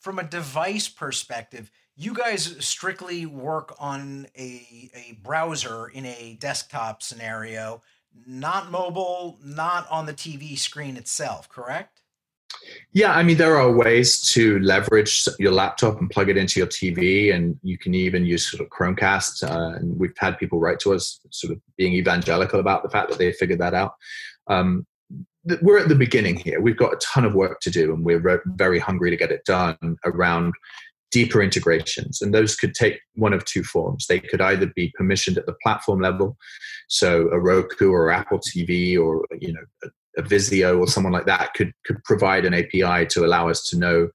From 0.00 0.18
a 0.18 0.24
device 0.24 0.88
perspective 0.88 1.70
you 2.04 2.14
guys 2.14 2.56
strictly 2.58 3.26
work 3.26 3.74
on 3.78 4.26
a, 4.36 4.90
a 4.94 5.18
browser 5.22 5.88
in 5.88 6.04
a 6.06 6.36
desktop 6.40 7.02
scenario, 7.02 7.82
not 8.26 8.70
mobile, 8.70 9.38
not 9.44 9.88
on 9.90 10.06
the 10.06 10.12
TV 10.12 10.58
screen 10.58 10.96
itself, 10.96 11.48
correct? 11.48 12.00
Yeah, 12.92 13.12
I 13.14 13.22
mean, 13.22 13.38
there 13.38 13.56
are 13.56 13.72
ways 13.72 14.20
to 14.32 14.58
leverage 14.60 15.26
your 15.38 15.52
laptop 15.52 16.00
and 16.00 16.10
plug 16.10 16.28
it 16.28 16.36
into 16.36 16.60
your 16.60 16.66
TV, 16.66 17.34
and 17.34 17.58
you 17.62 17.78
can 17.78 17.94
even 17.94 18.26
use 18.26 18.50
sort 18.50 18.60
of 18.60 18.68
Chromecast. 18.68 19.48
Uh, 19.48 19.76
and 19.76 19.98
we've 19.98 20.16
had 20.18 20.38
people 20.38 20.60
write 20.60 20.78
to 20.80 20.92
us, 20.92 21.20
sort 21.30 21.52
of 21.52 21.60
being 21.78 21.94
evangelical 21.94 22.60
about 22.60 22.82
the 22.82 22.90
fact 22.90 23.08
that 23.08 23.18
they 23.18 23.32
figured 23.32 23.60
that 23.60 23.74
out. 23.74 23.94
Um, 24.48 24.86
we're 25.60 25.78
at 25.78 25.88
the 25.88 25.94
beginning 25.94 26.36
here. 26.36 26.60
We've 26.60 26.76
got 26.76 26.92
a 26.92 26.98
ton 26.98 27.24
of 27.24 27.34
work 27.34 27.60
to 27.60 27.70
do, 27.70 27.94
and 27.94 28.04
we're 28.04 28.42
very 28.46 28.78
hungry 28.78 29.10
to 29.10 29.16
get 29.16 29.32
it 29.32 29.44
done 29.44 29.96
around 30.04 30.52
deeper 31.12 31.42
integrations. 31.42 32.20
And 32.20 32.34
those 32.34 32.56
could 32.56 32.74
take 32.74 33.00
one 33.14 33.32
of 33.32 33.44
two 33.44 33.62
forms. 33.62 34.06
They 34.06 34.18
could 34.18 34.40
either 34.40 34.66
be 34.74 34.92
permissioned 35.00 35.36
at 35.36 35.46
the 35.46 35.54
platform 35.62 36.00
level, 36.00 36.36
so 36.88 37.28
a 37.28 37.38
Roku 37.38 37.90
or 37.90 38.10
Apple 38.10 38.38
TV 38.38 38.98
or 38.98 39.24
you 39.40 39.52
know 39.52 39.62
a, 39.84 40.20
a 40.20 40.22
Vizio 40.24 40.80
or 40.80 40.88
someone 40.88 41.12
like 41.12 41.26
that 41.26 41.54
could 41.54 41.72
could 41.86 42.02
provide 42.04 42.44
an 42.44 42.54
API 42.54 43.06
to 43.06 43.24
allow 43.24 43.48
us 43.48 43.64
to 43.68 43.78
know 43.78 44.08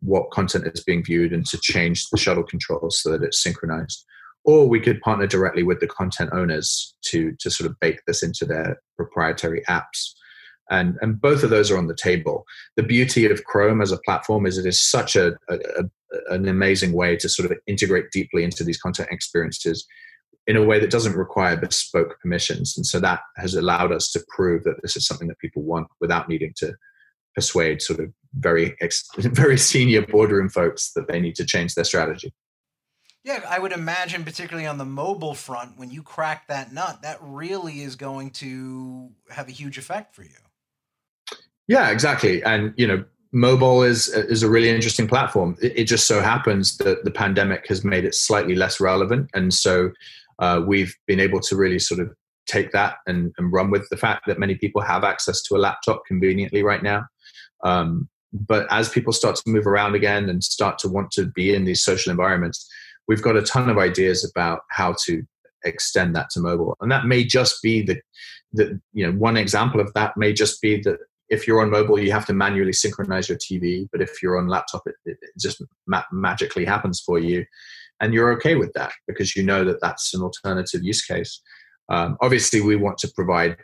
what 0.00 0.30
content 0.30 0.66
is 0.72 0.84
being 0.84 1.04
viewed 1.04 1.32
and 1.32 1.46
to 1.46 1.58
change 1.58 2.08
the 2.10 2.18
shuttle 2.18 2.44
controls 2.44 3.00
so 3.00 3.10
that 3.10 3.22
it's 3.22 3.42
synchronized. 3.42 4.04
Or 4.44 4.68
we 4.68 4.80
could 4.80 5.00
partner 5.00 5.28
directly 5.28 5.62
with 5.62 5.80
the 5.80 5.86
content 5.86 6.30
owners 6.32 6.94
to 7.06 7.32
to 7.40 7.50
sort 7.50 7.70
of 7.70 7.80
bake 7.80 8.02
this 8.06 8.22
into 8.22 8.44
their 8.44 8.80
proprietary 8.96 9.62
apps 9.68 10.12
and 10.70 10.96
and 11.00 11.20
both 11.20 11.42
of 11.42 11.50
those 11.50 11.70
are 11.70 11.78
on 11.78 11.86
the 11.86 11.94
table 11.94 12.44
the 12.76 12.82
beauty 12.82 13.26
of 13.26 13.44
chrome 13.44 13.80
as 13.80 13.92
a 13.92 13.98
platform 13.98 14.46
is 14.46 14.58
it 14.58 14.66
is 14.66 14.80
such 14.80 15.14
a, 15.16 15.36
a, 15.48 15.54
a, 15.78 15.84
an 16.28 16.48
amazing 16.48 16.92
way 16.92 17.16
to 17.16 17.28
sort 17.28 17.50
of 17.50 17.56
integrate 17.66 18.10
deeply 18.12 18.44
into 18.44 18.64
these 18.64 18.80
content 18.80 19.08
experiences 19.10 19.86
in 20.46 20.56
a 20.56 20.64
way 20.64 20.80
that 20.80 20.90
doesn't 20.90 21.16
require 21.16 21.56
bespoke 21.56 22.18
permissions 22.20 22.76
and 22.76 22.84
so 22.84 22.98
that 22.98 23.20
has 23.36 23.54
allowed 23.54 23.92
us 23.92 24.10
to 24.10 24.24
prove 24.28 24.64
that 24.64 24.80
this 24.82 24.96
is 24.96 25.06
something 25.06 25.28
that 25.28 25.38
people 25.38 25.62
want 25.62 25.86
without 26.00 26.28
needing 26.28 26.52
to 26.56 26.74
persuade 27.34 27.80
sort 27.80 28.00
of 28.00 28.12
very 28.34 28.76
very 29.18 29.56
senior 29.56 30.04
boardroom 30.04 30.48
folks 30.48 30.92
that 30.94 31.08
they 31.08 31.20
need 31.20 31.34
to 31.34 31.44
change 31.44 31.74
their 31.74 31.84
strategy 31.84 32.32
yeah, 33.24 33.40
I 33.48 33.60
would 33.60 33.72
imagine, 33.72 34.24
particularly 34.24 34.66
on 34.66 34.78
the 34.78 34.84
mobile 34.84 35.34
front, 35.34 35.78
when 35.78 35.90
you 35.90 36.02
crack 36.02 36.48
that 36.48 36.72
nut, 36.72 37.02
that 37.02 37.18
really 37.20 37.82
is 37.82 37.94
going 37.94 38.30
to 38.30 39.10
have 39.30 39.48
a 39.48 39.52
huge 39.52 39.78
effect 39.78 40.14
for 40.14 40.24
you. 40.24 40.30
Yeah, 41.68 41.90
exactly. 41.90 42.42
And 42.42 42.74
you 42.76 42.86
know, 42.88 43.04
mobile 43.32 43.82
is 43.82 44.08
is 44.08 44.42
a 44.42 44.50
really 44.50 44.68
interesting 44.68 45.08
platform. 45.08 45.56
It, 45.62 45.72
it 45.76 45.84
just 45.84 46.06
so 46.06 46.20
happens 46.20 46.76
that 46.78 47.04
the 47.04 47.10
pandemic 47.10 47.66
has 47.68 47.84
made 47.84 48.04
it 48.04 48.14
slightly 48.14 48.54
less 48.54 48.80
relevant, 48.80 49.30
and 49.34 49.52
so 49.52 49.90
uh, 50.38 50.62
we've 50.66 50.94
been 51.06 51.20
able 51.20 51.40
to 51.40 51.56
really 51.56 51.78
sort 51.78 52.00
of 52.00 52.14
take 52.46 52.72
that 52.72 52.96
and, 53.06 53.32
and, 53.38 53.52
run 53.52 53.70
with 53.70 53.88
the 53.88 53.96
fact 53.96 54.26
that 54.26 54.38
many 54.38 54.56
people 54.56 54.82
have 54.82 55.04
access 55.04 55.40
to 55.40 55.54
a 55.54 55.58
laptop 55.58 56.02
conveniently 56.06 56.64
right 56.64 56.82
now. 56.82 57.06
Um, 57.62 58.08
but 58.32 58.66
as 58.68 58.88
people 58.88 59.12
start 59.12 59.36
to 59.36 59.42
move 59.48 59.64
around 59.64 59.94
again 59.94 60.28
and 60.28 60.42
start 60.42 60.76
to 60.78 60.88
want 60.88 61.12
to 61.12 61.26
be 61.26 61.54
in 61.54 61.64
these 61.64 61.82
social 61.82 62.10
environments, 62.10 62.68
we've 63.06 63.22
got 63.22 63.36
a 63.36 63.42
ton 63.42 63.68
of 63.68 63.78
ideas 63.78 64.28
about 64.28 64.62
how 64.70 64.96
to 65.04 65.22
extend 65.64 66.16
that 66.16 66.30
to 66.30 66.40
mobile, 66.40 66.76
and 66.80 66.90
that 66.90 67.06
may 67.06 67.24
just 67.24 67.62
be 67.62 67.82
the 67.82 68.00
the 68.52 68.80
you 68.92 69.06
know 69.06 69.16
one 69.18 69.36
example 69.36 69.80
of 69.80 69.92
that 69.94 70.16
may 70.16 70.32
just 70.32 70.60
be 70.60 70.80
that 70.82 70.98
if 71.32 71.48
you're 71.48 71.62
on 71.62 71.70
mobile, 71.70 71.98
you 71.98 72.12
have 72.12 72.26
to 72.26 72.34
manually 72.34 72.74
synchronize 72.74 73.26
your 73.26 73.38
TV. 73.38 73.88
But 73.90 74.02
if 74.02 74.22
you're 74.22 74.36
on 74.36 74.48
laptop, 74.48 74.82
it, 74.86 74.96
it 75.06 75.18
just 75.40 75.62
ma- 75.86 76.04
magically 76.12 76.66
happens 76.66 77.00
for 77.00 77.18
you. 77.18 77.46
And 78.00 78.12
you're 78.12 78.32
okay 78.32 78.54
with 78.54 78.72
that 78.74 78.92
because 79.08 79.34
you 79.34 79.42
know 79.42 79.64
that 79.64 79.80
that's 79.80 80.12
an 80.12 80.20
alternative 80.20 80.82
use 80.82 81.02
case. 81.02 81.40
Um, 81.88 82.18
obviously, 82.20 82.60
we 82.60 82.76
want 82.76 82.98
to 82.98 83.08
provide 83.16 83.56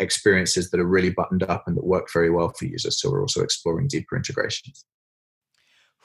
experiences 0.00 0.70
that 0.70 0.80
are 0.80 0.86
really 0.86 1.10
buttoned 1.10 1.44
up 1.44 1.62
and 1.68 1.76
that 1.76 1.86
work 1.86 2.08
very 2.12 2.30
well 2.30 2.52
for 2.58 2.64
users. 2.64 3.00
So 3.00 3.10
we're 3.10 3.22
also 3.22 3.42
exploring 3.42 3.86
deeper 3.86 4.16
integrations. 4.16 4.84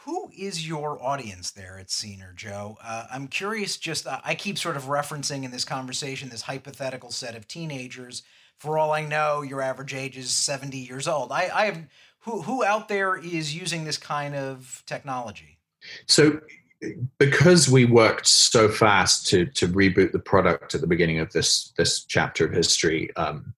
Who 0.06 0.30
is 0.38 0.68
your 0.68 1.04
audience 1.04 1.50
there 1.52 1.80
at 1.80 1.88
Scener 1.88 2.36
Joe? 2.36 2.78
Uh, 2.84 3.08
I'm 3.12 3.28
curious. 3.28 3.78
Just 3.78 4.06
uh, 4.06 4.22
I 4.24 4.36
keep 4.36 4.60
sort 4.60 4.78
of 4.78 4.84
referencing 4.84 5.44
in 5.44 5.50
this 5.50 5.66
conversation 5.66 6.30
this 6.30 6.44
hypothetical 6.44 7.12
set 7.12 7.36
of 7.36 7.48
teenagers 7.48 8.22
for 8.60 8.78
all 8.78 8.92
I 8.92 9.06
know, 9.06 9.42
your 9.42 9.62
average 9.62 9.94
age 9.94 10.18
is 10.18 10.32
70 10.32 10.78
years 10.78 11.08
old. 11.08 11.32
I, 11.32 11.50
I 11.54 11.66
have 11.66 11.88
who 12.20 12.42
who 12.42 12.64
out 12.64 12.90
there 12.90 13.16
is 13.16 13.56
using 13.56 13.86
this 13.86 13.98
kind 13.98 14.36
of 14.36 14.84
technology? 14.86 15.58
So 16.08 16.40
because 17.18 17.70
we 17.70 17.86
worked 17.86 18.28
so 18.28 18.70
fast 18.70 19.28
to 19.28 19.46
to 19.46 19.68
reboot 19.68 20.12
the 20.12 20.20
product 20.20 20.76
at 20.76 20.82
the 20.82 20.88
beginning 20.88 21.20
of 21.20 21.32
this 21.32 21.74
this 21.78 22.04
chapter 22.06 22.46
of 22.46 22.54
history, 22.54 23.16
um, 23.16 23.54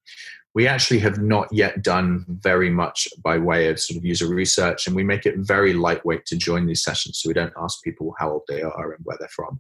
we 0.53 0.67
actually 0.67 0.99
have 0.99 1.19
not 1.19 1.51
yet 1.51 1.81
done 1.81 2.25
very 2.27 2.69
much 2.69 3.07
by 3.23 3.37
way 3.37 3.69
of 3.69 3.79
sort 3.79 3.97
of 3.97 4.05
user 4.05 4.27
research, 4.27 4.85
and 4.85 4.95
we 4.95 5.03
make 5.03 5.25
it 5.25 5.35
very 5.37 5.73
lightweight 5.73 6.25
to 6.27 6.37
join 6.37 6.65
these 6.67 6.83
sessions, 6.83 7.19
so 7.19 7.29
we 7.29 7.33
don't 7.33 7.53
ask 7.57 7.83
people 7.83 8.13
how 8.19 8.31
old 8.31 8.43
they 8.47 8.61
are 8.61 8.91
and 8.91 9.03
where 9.03 9.17
they're 9.19 9.27
from. 9.29 9.59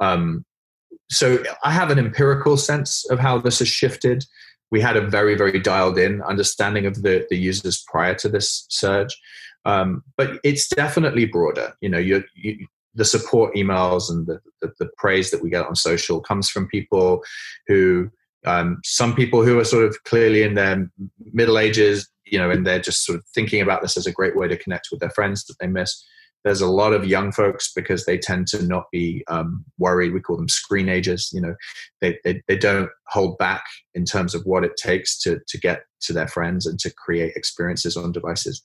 Um, 0.00 0.44
so 1.10 1.42
I 1.62 1.70
have 1.70 1.90
an 1.90 1.98
empirical 1.98 2.56
sense 2.56 3.04
of 3.10 3.18
how 3.18 3.38
this 3.38 3.58
has 3.58 3.68
shifted 3.68 4.24
we 4.70 4.80
had 4.80 4.96
a 4.96 5.06
very 5.06 5.34
very 5.34 5.58
dialed 5.60 5.98
in 5.98 6.22
understanding 6.22 6.86
of 6.86 7.02
the 7.02 7.26
the 7.30 7.38
users 7.38 7.84
prior 7.88 8.14
to 8.16 8.28
this 8.28 8.66
surge. 8.68 9.16
Um, 9.66 10.02
but 10.18 10.40
it's 10.44 10.68
definitely 10.68 11.24
broader. 11.24 11.74
You 11.80 11.88
know 11.88 11.98
you, 11.98 12.24
you 12.34 12.66
the 12.94 13.04
support 13.04 13.54
emails 13.54 14.10
and 14.10 14.26
the, 14.26 14.40
the, 14.60 14.72
the, 14.78 14.88
praise 14.96 15.30
that 15.30 15.42
we 15.42 15.50
get 15.50 15.66
on 15.66 15.74
social 15.74 16.20
comes 16.20 16.48
from 16.48 16.68
people 16.68 17.22
who 17.66 18.08
um, 18.46 18.80
some 18.84 19.14
people 19.14 19.44
who 19.44 19.58
are 19.58 19.64
sort 19.64 19.84
of 19.84 19.96
clearly 20.04 20.42
in 20.42 20.54
their 20.54 20.88
middle 21.32 21.58
ages 21.58 22.08
you 22.24 22.38
know 22.38 22.50
and 22.50 22.66
they're 22.66 22.80
just 22.80 23.04
sort 23.04 23.18
of 23.18 23.24
thinking 23.34 23.60
about 23.60 23.82
this 23.82 23.96
as 23.96 24.06
a 24.06 24.12
great 24.12 24.36
way 24.36 24.46
to 24.46 24.56
connect 24.56 24.88
with 24.90 25.00
their 25.00 25.10
friends 25.10 25.44
that 25.44 25.56
they 25.60 25.66
miss 25.66 26.04
there's 26.44 26.60
a 26.60 26.68
lot 26.68 26.92
of 26.92 27.06
young 27.06 27.32
folks 27.32 27.72
because 27.72 28.04
they 28.04 28.18
tend 28.18 28.46
to 28.48 28.62
not 28.62 28.84
be 28.92 29.24
um, 29.28 29.64
worried. 29.78 30.12
We 30.12 30.20
call 30.20 30.36
them 30.36 30.48
screen 30.48 30.90
agers. 30.90 31.30
You 31.32 31.40
know, 31.40 31.54
they, 32.00 32.18
they, 32.22 32.42
they 32.46 32.58
don't 32.58 32.90
hold 33.08 33.38
back 33.38 33.64
in 33.94 34.04
terms 34.04 34.34
of 34.34 34.42
what 34.44 34.62
it 34.62 34.76
takes 34.76 35.18
to 35.22 35.40
to 35.46 35.58
get 35.58 35.84
to 36.02 36.12
their 36.12 36.28
friends 36.28 36.66
and 36.66 36.78
to 36.80 36.92
create 36.92 37.34
experiences 37.34 37.96
on 37.96 38.12
devices. 38.12 38.62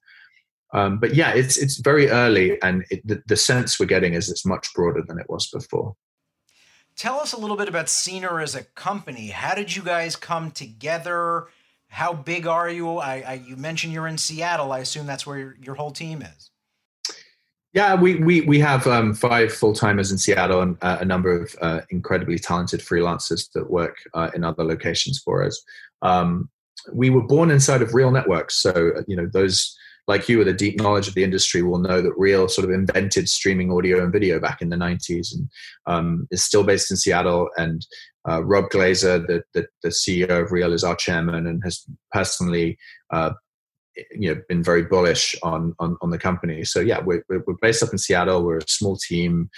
Um, 0.74 1.00
but 1.00 1.16
yeah, 1.16 1.34
it's 1.34 1.58
it's 1.58 1.78
very 1.78 2.10
early, 2.10 2.62
and 2.62 2.86
it, 2.92 3.06
the, 3.08 3.24
the 3.28 3.38
sense 3.38 3.80
we're 3.80 3.86
getting 3.88 4.14
is 4.14 4.30
it's 4.30 4.46
much 4.46 4.72
broader 4.76 5.02
than 5.08 5.18
it 5.18 5.30
was 5.30 5.50
before. 5.50 5.96
Tell 6.96 7.20
us 7.22 7.32
a 7.32 7.40
little 7.40 7.56
bit 7.56 7.70
about 7.70 7.86
Scener 7.86 8.44
as 8.44 8.56
a 8.56 8.64
company. 8.64 9.28
How 9.28 9.56
did 9.56 9.74
you 9.74 9.82
guys 9.82 10.18
come 10.18 10.52
together? 10.52 11.48
How 11.88 12.12
big 12.12 12.46
are 12.46 12.70
you? 12.70 12.98
I, 12.98 13.24
I 13.26 13.34
you 13.36 13.56
mentioned 13.56 13.94
you're 13.94 14.08
in 14.08 14.18
Seattle. 14.18 14.74
I 14.74 14.80
assume 14.80 15.08
that's 15.08 15.26
where 15.26 15.40
your, 15.40 15.58
your 15.62 15.76
whole 15.76 15.92
team 15.92 16.22
is. 16.22 16.52
Yeah, 17.74 17.94
we 17.96 18.16
we 18.16 18.42
we 18.42 18.60
have 18.60 18.88
um, 18.88 19.14
five 19.14 19.54
full 19.54 19.74
timers 19.74 20.12
in 20.12 20.18
Seattle 20.18 20.62
and 20.62 20.78
uh, 20.82 20.98
a 21.02 21.06
number 21.06 21.32
of 21.32 21.56
uh, 21.62 21.82
incredibly 21.92 22.40
talented 22.40 22.80
freelancers 22.80 23.48
that 23.54 23.70
work 23.70 23.98
uh, 24.16 24.32
in 24.34 24.44
other 24.44 24.64
locations 24.64 25.20
for 25.20 25.44
us. 25.44 25.62
Um, 26.02 26.50
we 26.92 27.12
were 27.12 27.22
born 27.22 27.52
inside 27.52 27.84
of 27.84 27.94
Real 27.94 28.10
Networks, 28.10 28.60
so 28.60 28.72
uh, 28.98 29.04
you 29.08 29.16
know 29.16 29.30
those 29.32 29.78
like 30.08 30.28
you 30.28 30.40
with 30.40 30.48
a 30.48 30.54
deep 30.54 30.78
knowledge 30.78 31.08
of 31.08 31.14
the 31.14 31.24
industry 31.24 31.62
will 31.62 31.78
know 31.78 32.02
that 32.02 32.18
Real 32.18 32.48
sort 32.50 32.66
of 32.66 32.72
invented 32.72 33.30
streaming 33.30 33.72
audio 33.72 34.04
and 34.04 34.12
video 34.12 34.40
back 34.40 34.64
in 34.64 34.70
the 34.70 34.76
'90s, 34.76 35.36
and 35.36 35.48
um, 35.86 36.28
is 36.32 36.44
still 36.44 36.64
based 36.64 36.90
in 36.90 36.98
Seattle. 36.98 37.50
And 37.58 37.86
uh, 38.28 38.44
Rob 38.44 38.70
Glaser, 38.72 39.20
the, 39.20 39.44
the, 39.54 39.68
the 39.84 39.90
CEO 39.90 40.44
of 40.44 40.52
Real, 40.52 40.74
is 40.74 40.84
our 40.84 40.96
chairman 40.96 41.46
and 41.46 41.64
has 41.64 41.86
personally 42.12 42.80
uh, 43.12 43.32
you 44.12 44.34
know 44.34 44.42
been 44.48 44.64
very 44.64 44.84
bullish 44.84 45.36
on 45.44 45.76
on, 45.80 45.98
on 46.02 46.10
the 46.10 46.20
company. 46.20 46.64
So 46.64 46.80
yeah, 46.80 47.00
we're, 47.04 47.24
we're 47.30 47.56
based 47.62 47.84
up 47.84 47.92
in 47.92 47.98
Seattle. 47.98 48.44
We're 48.44 48.58
a 48.58 48.68
small 48.68 48.98
team, 48.98 49.50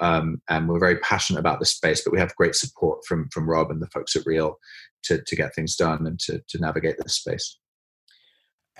um, 0.00 0.40
and 0.48 0.68
we're 0.68 0.80
very 0.80 0.98
passionate 0.98 1.40
about 1.40 1.60
the 1.60 1.66
space. 1.66 2.02
But 2.02 2.12
we 2.12 2.18
have 2.18 2.34
great 2.36 2.54
support 2.54 3.04
from 3.06 3.28
from 3.30 3.48
Rob 3.48 3.70
and 3.70 3.82
the 3.82 3.88
folks 3.88 4.16
at 4.16 4.26
Real 4.26 4.58
to 5.04 5.22
to 5.22 5.36
get 5.36 5.54
things 5.54 5.76
done 5.76 6.06
and 6.06 6.18
to 6.20 6.42
to 6.48 6.58
navigate 6.58 6.96
this 6.98 7.14
space. 7.14 7.58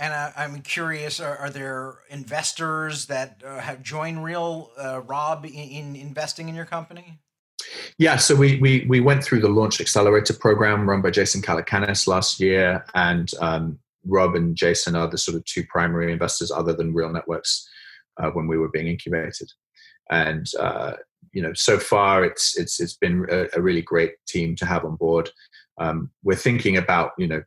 And 0.01 0.15
I, 0.15 0.45
am 0.45 0.61
curious: 0.61 1.19
are, 1.19 1.37
are, 1.37 1.51
there 1.51 1.99
investors 2.09 3.07
that 3.07 3.43
uh, 3.45 3.59
have 3.59 3.83
joined 3.83 4.23
Real, 4.23 4.71
uh, 4.79 5.01
Rob, 5.01 5.45
in, 5.45 5.53
in 5.53 5.97
investing 5.97 6.49
in 6.49 6.55
your 6.55 6.67
company? 6.67 7.19
Yeah, 7.99 8.17
so 8.17 8.37
we, 8.37 8.59
we 8.61 8.87
we 8.89 9.01
went 9.01 9.25
through 9.25 9.41
the 9.41 9.49
launch 9.49 9.81
accelerator 9.81 10.35
program 10.35 10.89
run 10.89 11.03
by 11.03 11.11
Jason 11.11 11.43
Calacanis 11.43 12.07
last 12.07 12.39
year, 12.39 12.85
and 12.95 13.29
um, 13.41 13.81
Rob 14.09 14.35
and 14.35 14.57
Jason 14.57 14.97
are 14.97 15.09
the 15.09 15.19
sort 15.19 15.37
of 15.37 15.45
two 15.45 15.65
primary 15.69 16.13
investors 16.13 16.51
other 16.51 16.73
than 16.73 16.95
Real 16.95 17.13
Networks 17.13 17.69
uh, 18.21 18.31
when 18.31 18.49
we 18.49 18.59
were 18.59 18.71
being 18.71 18.89
incubated. 18.89 19.53
And 20.11 20.47
uh, 20.59 20.95
you 21.33 21.43
know, 21.43 21.53
so 21.55 21.79
far 21.79 22.25
it's 22.25 22.59
it's 22.59 22.81
it's 22.81 22.97
been 22.97 23.27
a, 23.31 23.47
a 23.55 23.61
really 23.61 23.83
great 23.83 24.13
team 24.27 24.57
to 24.57 24.67
have 24.67 24.85
on 24.85 24.97
board. 24.97 25.31
Um, 25.79 26.11
we're 26.25 26.35
thinking 26.35 26.77
about 26.77 27.13
you 27.19 27.29
know 27.29 27.43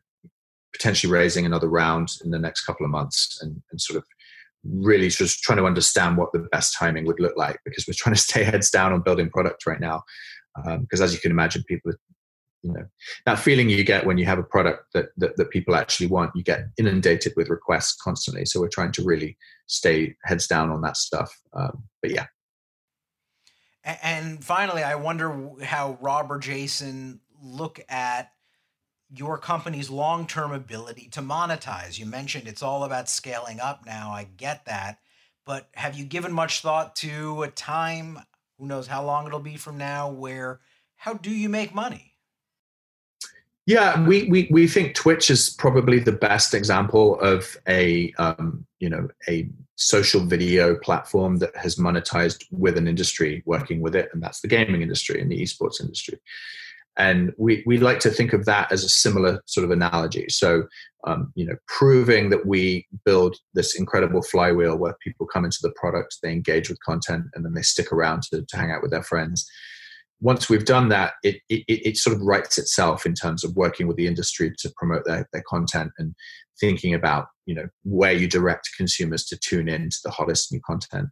potentially 0.72 1.12
raising 1.12 1.44
another 1.44 1.68
round 1.68 2.08
in 2.24 2.30
the 2.30 2.38
next 2.38 2.64
couple 2.64 2.86
of 2.86 2.90
months 2.90 3.38
and, 3.42 3.60
and 3.70 3.80
sort 3.80 3.98
of 3.98 4.04
really 4.64 5.08
just 5.08 5.42
trying 5.42 5.58
to 5.58 5.66
understand 5.66 6.16
what 6.16 6.32
the 6.32 6.46
best 6.50 6.74
timing 6.78 7.04
would 7.04 7.20
look 7.20 7.36
like 7.36 7.58
because 7.64 7.86
we're 7.86 7.94
trying 7.96 8.14
to 8.14 8.20
stay 8.20 8.44
heads 8.44 8.70
down 8.70 8.92
on 8.92 9.02
building 9.02 9.28
product 9.28 9.66
right 9.66 9.80
now. 9.80 10.02
Because 10.64 11.00
um, 11.00 11.04
as 11.04 11.14
you 11.14 11.20
can 11.20 11.30
imagine, 11.30 11.64
people, 11.66 11.92
you 12.62 12.72
know, 12.72 12.84
that 13.26 13.38
feeling 13.38 13.68
you 13.68 13.82
get 13.84 14.06
when 14.06 14.18
you 14.18 14.24
have 14.24 14.38
a 14.38 14.42
product 14.44 14.92
that, 14.94 15.06
that, 15.16 15.36
that 15.36 15.50
people 15.50 15.74
actually 15.74 16.06
want, 16.06 16.34
you 16.34 16.42
get 16.42 16.66
inundated 16.78 17.32
with 17.36 17.48
requests 17.48 18.00
constantly. 18.00 18.44
So 18.44 18.60
we're 18.60 18.68
trying 18.68 18.92
to 18.92 19.04
really 19.04 19.36
stay 19.66 20.14
heads 20.24 20.46
down 20.46 20.70
on 20.70 20.80
that 20.82 20.96
stuff. 20.96 21.32
Um, 21.52 21.84
but 22.00 22.12
yeah. 22.12 22.26
And 23.84 24.44
finally, 24.44 24.84
I 24.84 24.94
wonder 24.94 25.50
how 25.62 25.98
Rob 26.00 26.30
or 26.30 26.38
Jason 26.38 27.20
look 27.42 27.80
at 27.88 28.30
your 29.14 29.38
company's 29.38 29.90
long 29.90 30.26
term 30.26 30.52
ability 30.52 31.08
to 31.12 31.20
monetize. 31.20 31.98
You 31.98 32.06
mentioned 32.06 32.46
it's 32.46 32.62
all 32.62 32.84
about 32.84 33.08
scaling 33.08 33.58
up 33.58 33.84
now. 33.84 34.10
I 34.12 34.24
get 34.24 34.66
that. 34.66 34.98
But 35.44 35.68
have 35.74 35.96
you 35.96 36.04
given 36.04 36.32
much 36.32 36.60
thought 36.60 36.94
to 36.96 37.42
a 37.42 37.48
time, 37.48 38.20
who 38.58 38.66
knows 38.66 38.86
how 38.86 39.04
long 39.04 39.26
it'll 39.26 39.40
be 39.40 39.56
from 39.56 39.76
now, 39.76 40.08
where 40.08 40.60
how 40.94 41.14
do 41.14 41.32
you 41.32 41.48
make 41.48 41.74
money? 41.74 42.11
Yeah, 43.66 44.04
we, 44.06 44.24
we, 44.24 44.48
we 44.50 44.66
think 44.66 44.94
Twitch 44.94 45.30
is 45.30 45.50
probably 45.50 46.00
the 46.00 46.12
best 46.12 46.52
example 46.52 47.20
of 47.20 47.56
a 47.68 48.12
um, 48.18 48.66
you 48.80 48.88
know 48.88 49.08
a 49.28 49.48
social 49.76 50.24
video 50.24 50.76
platform 50.76 51.36
that 51.36 51.54
has 51.56 51.76
monetized 51.76 52.44
with 52.50 52.76
an 52.76 52.88
industry 52.88 53.42
working 53.46 53.80
with 53.80 53.94
it, 53.94 54.08
and 54.12 54.22
that's 54.22 54.40
the 54.40 54.48
gaming 54.48 54.82
industry 54.82 55.20
and 55.20 55.30
the 55.30 55.40
esports 55.40 55.80
industry. 55.80 56.18
And 56.98 57.32
we, 57.38 57.62
we 57.64 57.78
like 57.78 58.00
to 58.00 58.10
think 58.10 58.32
of 58.34 58.44
that 58.44 58.70
as 58.70 58.84
a 58.84 58.88
similar 58.88 59.40
sort 59.46 59.64
of 59.64 59.70
analogy. 59.70 60.26
So, 60.28 60.64
um, 61.06 61.32
you 61.34 61.46
know, 61.46 61.56
proving 61.66 62.28
that 62.30 62.44
we 62.44 62.86
build 63.06 63.36
this 63.54 63.74
incredible 63.74 64.22
flywheel 64.22 64.76
where 64.76 64.94
people 65.02 65.26
come 65.26 65.46
into 65.46 65.58
the 65.62 65.72
product, 65.74 66.18
they 66.22 66.32
engage 66.32 66.68
with 66.68 66.78
content, 66.84 67.26
and 67.34 67.44
then 67.44 67.54
they 67.54 67.62
stick 67.62 67.92
around 67.92 68.24
to, 68.24 68.42
to 68.42 68.56
hang 68.56 68.70
out 68.70 68.82
with 68.82 68.90
their 68.90 69.02
friends. 69.02 69.48
Once 70.22 70.48
we've 70.48 70.64
done 70.64 70.88
that, 70.88 71.14
it, 71.24 71.36
it, 71.48 71.64
it 71.68 71.96
sort 71.96 72.14
of 72.16 72.22
writes 72.22 72.56
itself 72.56 73.04
in 73.04 73.12
terms 73.12 73.44
of 73.44 73.54
working 73.56 73.86
with 73.88 73.96
the 73.96 74.06
industry 74.06 74.52
to 74.56 74.72
promote 74.76 75.04
their, 75.04 75.28
their 75.32 75.42
content 75.48 75.90
and 75.98 76.14
thinking 76.60 76.94
about, 76.94 77.26
you 77.44 77.54
know, 77.54 77.66
where 77.82 78.12
you 78.12 78.28
direct 78.28 78.70
consumers 78.76 79.24
to 79.26 79.36
tune 79.36 79.68
in 79.68 79.90
to 79.90 79.98
the 80.04 80.10
hottest 80.12 80.52
new 80.52 80.60
content. 80.64 81.08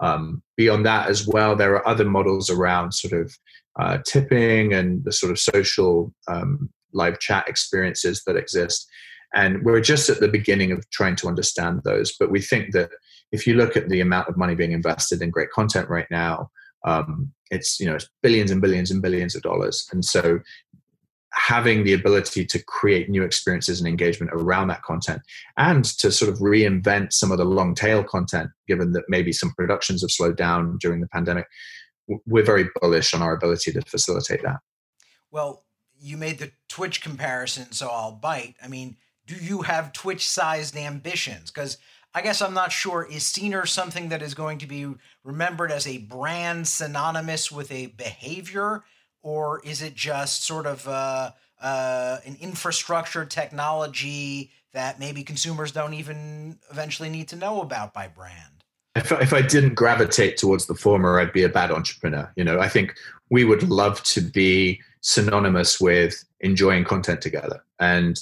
Um, 0.00 0.42
beyond 0.56 0.84
that 0.86 1.08
as 1.08 1.26
well, 1.26 1.54
there 1.54 1.74
are 1.74 1.86
other 1.86 2.04
models 2.04 2.50
around 2.50 2.92
sort 2.92 3.20
of 3.20 3.32
uh, 3.78 3.98
tipping 4.04 4.74
and 4.74 5.04
the 5.04 5.12
sort 5.12 5.30
of 5.30 5.38
social 5.38 6.12
um, 6.26 6.68
live 6.92 7.20
chat 7.20 7.48
experiences 7.48 8.22
that 8.26 8.36
exist. 8.36 8.88
And 9.34 9.64
we're 9.64 9.80
just 9.80 10.08
at 10.08 10.20
the 10.20 10.28
beginning 10.28 10.72
of 10.72 10.88
trying 10.90 11.16
to 11.16 11.28
understand 11.28 11.82
those. 11.84 12.14
But 12.18 12.30
we 12.30 12.40
think 12.40 12.72
that 12.72 12.90
if 13.30 13.46
you 13.46 13.54
look 13.54 13.76
at 13.76 13.88
the 13.88 14.00
amount 14.00 14.28
of 14.28 14.36
money 14.36 14.54
being 14.54 14.72
invested 14.72 15.22
in 15.22 15.30
great 15.30 15.50
content 15.50 15.88
right 15.88 16.06
now, 16.10 16.50
um, 16.86 17.32
it's 17.50 17.78
you 17.80 17.86
know 17.86 17.94
it's 17.94 18.08
billions 18.22 18.50
and 18.50 18.60
billions 18.60 18.90
and 18.90 19.02
billions 19.02 19.34
of 19.34 19.42
dollars. 19.42 19.88
And 19.92 20.04
so 20.04 20.40
having 21.32 21.84
the 21.84 21.92
ability 21.92 22.44
to 22.44 22.62
create 22.64 23.08
new 23.08 23.22
experiences 23.22 23.78
and 23.78 23.86
engagement 23.86 24.32
around 24.32 24.68
that 24.68 24.82
content 24.82 25.20
and 25.58 25.84
to 25.84 26.10
sort 26.10 26.30
of 26.30 26.38
reinvent 26.38 27.12
some 27.12 27.30
of 27.30 27.38
the 27.38 27.44
long 27.44 27.74
tail 27.74 28.02
content 28.02 28.50
given 28.66 28.92
that 28.92 29.04
maybe 29.08 29.30
some 29.30 29.52
productions 29.56 30.00
have 30.00 30.10
slowed 30.10 30.36
down 30.36 30.78
during 30.80 31.00
the 31.00 31.08
pandemic 31.08 31.46
we're 32.26 32.44
very 32.44 32.68
bullish 32.80 33.14
on 33.14 33.22
our 33.22 33.34
ability 33.34 33.72
to 33.72 33.82
facilitate 33.82 34.42
that. 34.42 34.58
Well, 35.30 35.64
you 36.00 36.16
made 36.16 36.38
the 36.38 36.52
Twitch 36.68 37.02
comparison, 37.02 37.72
so 37.72 37.88
I'll 37.88 38.12
bite. 38.12 38.54
I 38.62 38.68
mean, 38.68 38.96
do 39.26 39.34
you 39.34 39.62
have 39.62 39.92
Twitch 39.92 40.28
sized 40.28 40.76
ambitions? 40.76 41.50
Because 41.50 41.76
I 42.14 42.22
guess 42.22 42.40
I'm 42.42 42.54
not 42.54 42.72
sure. 42.72 43.06
Is 43.08 43.24
Scener 43.24 43.66
something 43.66 44.08
that 44.08 44.22
is 44.22 44.34
going 44.34 44.58
to 44.58 44.66
be 44.66 44.92
remembered 45.24 45.70
as 45.70 45.86
a 45.86 45.98
brand 45.98 46.66
synonymous 46.66 47.52
with 47.52 47.70
a 47.70 47.86
behavior, 47.88 48.84
or 49.22 49.60
is 49.64 49.82
it 49.82 49.94
just 49.94 50.44
sort 50.44 50.66
of 50.66 50.86
uh, 50.88 51.32
uh, 51.60 52.18
an 52.24 52.36
infrastructure 52.40 53.24
technology 53.24 54.50
that 54.72 54.98
maybe 54.98 55.22
consumers 55.22 55.72
don't 55.72 55.94
even 55.94 56.58
eventually 56.70 57.08
need 57.08 57.28
to 57.28 57.36
know 57.36 57.60
about 57.60 57.92
by 57.92 58.08
brand? 58.08 58.58
if, 58.98 59.12
if 59.12 59.32
I 59.32 59.42
didn't 59.42 59.74
gravitate 59.74 60.36
towards 60.36 60.66
the 60.66 60.74
former, 60.74 61.18
I'd 61.18 61.32
be 61.32 61.44
a 61.44 61.48
bad 61.48 61.70
entrepreneur. 61.70 62.30
You 62.36 62.44
know, 62.44 62.60
I 62.60 62.68
think 62.68 62.94
we 63.30 63.44
would 63.44 63.62
love 63.62 64.02
to 64.04 64.20
be 64.20 64.80
synonymous 65.00 65.80
with 65.80 66.24
enjoying 66.40 66.84
content 66.84 67.20
together. 67.20 67.62
And 67.78 68.18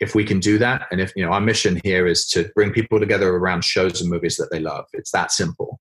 if 0.00 0.14
we 0.14 0.24
can 0.24 0.40
do 0.40 0.58
that, 0.58 0.86
and 0.90 1.00
if, 1.00 1.12
you 1.16 1.24
know, 1.24 1.32
our 1.32 1.40
mission 1.40 1.80
here 1.84 2.06
is 2.06 2.26
to 2.28 2.50
bring 2.54 2.72
people 2.72 3.00
together 3.00 3.34
around 3.34 3.64
shows 3.64 4.00
and 4.00 4.10
movies 4.10 4.36
that 4.36 4.50
they 4.50 4.60
love, 4.60 4.84
it's 4.92 5.10
that 5.12 5.32
simple. 5.32 5.80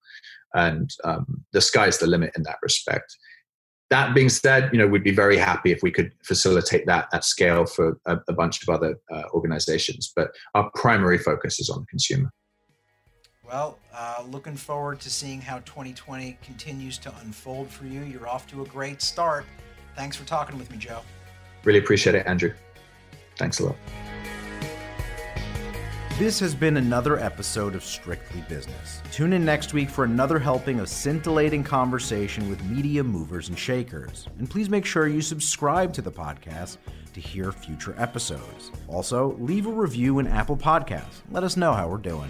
And 0.54 0.90
um, 1.04 1.44
the 1.52 1.62
sky's 1.62 1.98
the 1.98 2.08
limit 2.08 2.32
in 2.38 2.44
that 2.44 2.58
respect. 2.62 3.16
That 3.90 4.16
being 4.16 4.30
said, 4.30 4.70
you 4.72 4.80
know, 4.80 4.88
we'd 4.88 5.04
be 5.04 5.12
very 5.12 5.38
happy 5.38 5.72
if 5.72 5.84
we 5.84 5.92
could 5.92 6.12
facilitate 6.24 6.86
that 6.88 7.08
at 7.14 7.24
scale 7.24 7.66
for 7.66 8.00
a, 8.06 8.18
a 8.28 8.34
bunch 8.34 8.64
of 8.64 8.70
other 8.70 8.96
uh, 9.14 9.24
organizations. 9.34 10.12
But 10.16 10.32
our 10.56 10.72
primary 10.76 11.18
focus 11.18 11.60
is 11.60 11.70
on 11.70 11.82
the 11.82 11.86
consumer. 11.88 12.32
Well, 13.46 13.78
uh, 13.94 14.24
looking 14.32 14.56
forward 14.56 15.00
to 15.02 15.10
seeing 15.10 15.40
how 15.40 15.60
2020 15.60 16.38
continues 16.42 16.98
to 17.00 17.14
unfold 17.22 17.70
for 17.70 17.86
you. 17.86 18.02
You're 18.02 18.28
off 18.28 18.48
to 18.48 18.64
a 18.64 18.66
great 18.66 19.02
start. 19.02 19.46
Thanks 19.96 20.18
for 20.18 20.26
talking 20.26 20.58
with 20.58 20.72
me, 20.72 20.78
Joe. 20.78 21.02
Really 21.64 21.80
appreciate 21.80 22.16
it, 22.16 22.26
Andrew. 22.26 22.54
Thanks 23.38 23.60
a 23.60 23.66
lot. 23.66 23.76
This 26.18 26.40
has 26.40 26.56
been 26.56 26.78
another 26.78 27.20
episode 27.20 27.76
of 27.76 27.84
Strictly 27.84 28.40
Business. 28.48 29.02
Tune 29.12 29.34
in 29.34 29.44
next 29.44 29.74
week 29.74 29.90
for 29.90 30.06
another 30.06 30.40
helping 30.40 30.80
of 30.80 30.88
scintillating 30.88 31.62
conversation 31.62 32.50
with 32.50 32.64
media 32.64 33.04
movers 33.04 33.50
and 33.50 33.60
shakers. 33.60 34.26
And 34.40 34.50
please 34.50 34.70
make 34.70 34.86
sure 34.86 35.10
you 35.10 35.22
subscribe 35.22 35.92
to 35.92 36.02
the 36.02 36.12
podcast 36.12 36.78
to 37.14 37.20
hear 37.20 37.52
future 37.52 37.94
episodes. 37.98 38.72
Also, 38.88 39.36
leave 39.40 39.68
a 39.68 39.72
review 39.72 40.20
in 40.20 40.28
Apple 40.28 40.56
Podcasts. 40.56 41.22
Let 41.32 41.44
us 41.44 41.58
know 41.58 41.74
how 41.74 41.90
we're 41.90 41.98
doing. 41.98 42.30